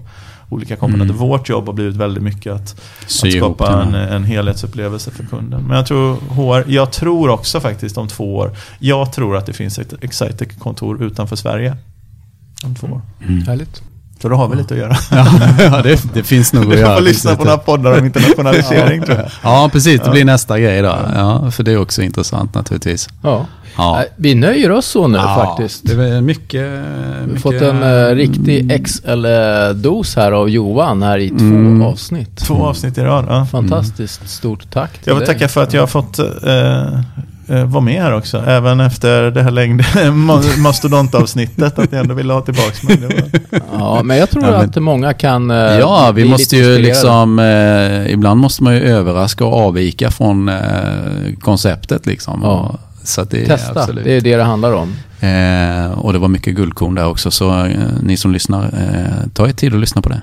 olika 0.54 0.76
komponenter. 0.76 1.16
Mm. 1.16 1.28
Vårt 1.28 1.50
jobb 1.50 1.66
har 1.66 1.74
blivit 1.74 1.96
väldigt 1.96 2.24
mycket 2.24 2.54
att 2.54 2.82
att 3.24 3.34
skapa 3.34 3.82
en, 3.82 3.96
en 3.96 4.24
helhetsupplevelse 4.24 5.12
för 5.12 5.24
kunden. 5.24 5.64
Men 5.64 5.78
jag 5.78 5.88
tror, 5.88 6.16
HR, 6.16 6.72
jag 6.72 6.92
tror 6.92 7.30
också 7.30 7.60
faktiskt 7.60 7.98
om 7.98 8.08
två 8.08 8.36
år, 8.36 8.56
jag 8.80 9.14
tror 9.14 9.38
att 9.38 9.46
det 9.46 9.54
finns 9.54 9.80
ett 9.80 9.94
Excitec-kontor 10.04 11.04
utanför 11.04 11.36
Sverige. 11.36 11.76
Om 12.64 12.76
två 12.76 12.88
år. 12.88 13.02
Mm. 13.28 13.42
Härligt. 13.42 13.82
Så 14.24 14.30
då 14.30 14.36
har 14.36 14.48
vi 14.48 14.56
lite 14.56 14.74
att 14.74 14.80
göra. 14.80 14.96
ja, 15.12 15.82
det, 15.84 16.14
det 16.14 16.24
finns 16.24 16.54
nog 16.54 16.64
att 16.64 16.70
Vi 16.78 16.80
göra. 16.80 16.96
får 16.96 17.02
lyssna 17.04 17.36
på 17.36 17.44
några 17.44 17.58
poddar 17.58 18.00
om 18.00 18.06
internationalisering 18.06 19.02
tror 19.04 19.18
jag. 19.18 19.26
Ja, 19.44 19.70
precis. 19.72 20.02
Det 20.02 20.10
blir 20.10 20.26
nästa 20.26 20.60
grej 20.60 20.82
då. 20.82 20.96
Ja, 21.16 21.52
för 21.52 21.64
det 21.64 21.72
är 21.72 21.78
också 21.78 22.02
intressant 22.02 22.56
naturligtvis. 22.56 23.10
Ja. 23.22 23.46
Ja. 23.78 24.04
Vi 24.16 24.36
nöjer 24.36 24.72
oss 24.72 24.86
så 24.86 25.08
nu 25.08 25.18
Ja, 25.18 25.46
faktiskt. 25.46 25.82
Det 25.88 25.94
är 26.04 26.22
mycket... 26.22 26.62
Vi 26.62 26.68
har 27.20 27.26
mycket 27.28 27.42
fått 27.42 27.54
en 27.62 27.84
uh, 27.84 28.16
riktig 28.16 28.86
XL-dos 28.86 30.16
här 30.16 30.32
av 30.32 30.50
Johan 30.50 31.04
här 31.04 31.18
i 31.18 31.30
två 31.30 31.36
Mm. 31.36 31.82
avsnitt. 31.82 32.38
Två 32.38 32.56
avsnitt 32.66 32.98
i 32.98 33.02
rad. 33.02 33.26
Ja. 33.30 33.46
Fantastiskt 33.52 34.30
stort 34.30 34.72
tack 34.72 34.92
till 34.92 35.02
Jag 35.06 35.16
vill 35.16 35.26
dig. 35.26 35.34
tacka 35.36 35.48
för 35.48 35.64
att 35.64 35.74
jag 35.74 35.82
har 35.82 35.88
fått 35.88 36.20
eh, 36.20 37.00
eh, 37.48 37.66
vara 37.66 37.84
med 37.84 38.02
här 38.02 38.14
också. 38.14 38.38
Även 38.48 38.80
efter 38.80 39.32
det 39.32 39.44
här 39.44 39.52
längd 39.52 39.82
ma- 39.96 40.58
mastodontavsnittet. 40.58 41.80
Att 41.80 41.92
jag 41.92 42.02
ändå 42.02 42.14
ville 42.16 42.34
ha 42.34 42.42
tillbaka 42.42 42.88
mig. 42.88 42.98
Var... 42.98 43.62
Ja, 43.80 44.04
men 44.04 44.18
jag 44.18 44.30
tror 44.30 44.44
Ja, 44.46 44.52
men- 44.52 44.70
att 44.70 44.76
många 44.76 45.14
kan 45.14 45.52
eh, 45.52 45.58
Ja, 45.58 46.12
vi 46.16 46.26
måste 46.26 46.58
ju 46.58 46.78
liksom, 46.78 47.40
eh, 47.40 48.12
ibland 48.14 48.40
måste 48.40 48.64
man 48.64 48.74
ju 48.76 48.80
överraska 48.82 49.46
och 49.46 49.60
avvika 49.68 50.12
från 50.12 50.50
eh, 50.50 50.56
konceptet 51.42 52.06
liksom. 52.06 52.40
Ja. 52.44 52.50
Och, 52.50 52.80
så 53.04 53.22
att 53.22 53.30
det 53.30 53.42
är 53.42 53.46
Testa, 53.46 53.80
absolut. 53.82 54.04
det 54.04 54.12
är 54.18 54.22
det 54.22 54.36
det 54.38 54.44
handlar 54.44 54.74
om. 54.74 54.94
Eh, 55.20 55.92
och 56.00 56.14
det 56.14 56.20
var 56.20 56.28
mycket 56.28 56.56
guldkorn 56.56 56.96
där 56.96 57.08
också, 57.08 57.32
så 57.32 57.66
eh, 57.66 57.78
ni 58.02 58.18
som 58.18 58.32
lyssnar, 58.34 58.64
eh, 58.64 59.28
ta 59.34 59.48
er 59.48 59.52
tid 59.54 59.74
att 59.74 59.80
lyssna 59.80 60.02
på 60.02 60.10
det. 60.10 60.22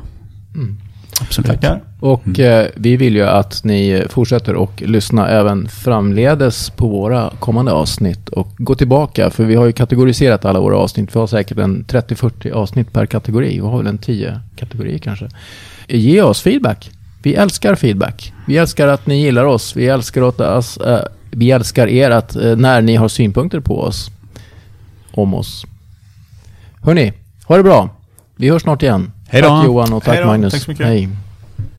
Mm. 0.54 0.76
Absolut. 1.20 1.46
Tackar. 1.46 1.80
Och 2.00 2.40
eh, 2.40 2.66
vi 2.74 2.96
vill 2.96 3.16
ju 3.16 3.22
att 3.22 3.64
ni 3.64 4.04
fortsätter 4.08 4.54
och 4.54 4.82
lyssna 4.86 5.28
även 5.28 5.68
framledes 5.68 6.70
på 6.70 6.88
våra 6.88 7.30
kommande 7.38 7.72
avsnitt 7.72 8.28
och 8.28 8.48
gå 8.58 8.74
tillbaka 8.74 9.30
för 9.30 9.44
vi 9.44 9.54
har 9.54 9.66
ju 9.66 9.72
kategoriserat 9.72 10.44
alla 10.44 10.60
våra 10.60 10.76
avsnitt. 10.76 11.16
Vi 11.16 11.20
har 11.20 11.26
säkert 11.26 11.58
en 11.58 11.84
30-40 11.84 12.52
avsnitt 12.52 12.92
per 12.92 13.06
kategori. 13.06 13.48
Vi 13.48 13.66
har 13.66 13.78
väl 13.78 13.86
en 13.86 13.98
10 13.98 14.40
kategorier 14.56 14.98
kanske. 14.98 15.28
Ge 15.88 16.22
oss 16.22 16.40
feedback. 16.42 16.90
Vi 17.22 17.34
älskar 17.34 17.74
feedback. 17.74 18.32
Vi 18.46 18.56
älskar 18.56 18.88
att 18.88 19.06
ni 19.06 19.22
gillar 19.22 19.44
oss. 19.44 19.76
Vi 19.76 19.86
älskar, 19.86 20.22
åt 20.22 20.40
oss, 20.40 20.76
eh, 20.76 21.02
vi 21.30 21.50
älskar 21.50 21.86
er 21.86 22.10
att 22.10 22.36
eh, 22.36 22.56
när 22.56 22.82
ni 22.82 22.96
har 22.96 23.08
synpunkter 23.08 23.60
på 23.60 23.80
oss. 23.80 24.10
Om 25.12 25.34
oss. 25.34 25.66
Hörni, 26.82 27.12
ha 27.44 27.56
det 27.56 27.62
bra. 27.62 27.88
Vi 28.36 28.48
hörs 28.48 28.62
snart 28.62 28.82
igen. 28.82 29.12
Hej 29.30 29.42
då. 29.42 29.48
Tack 29.48 29.64
Johan 29.66 29.92
och 29.92 30.02
tack 30.02 30.14
Hejdå. 30.14 30.26
Magnus. 30.26 30.52
Tack 30.52 30.62
så 30.62 30.70
mycket. 30.70 30.86
Hej. 30.86 31.08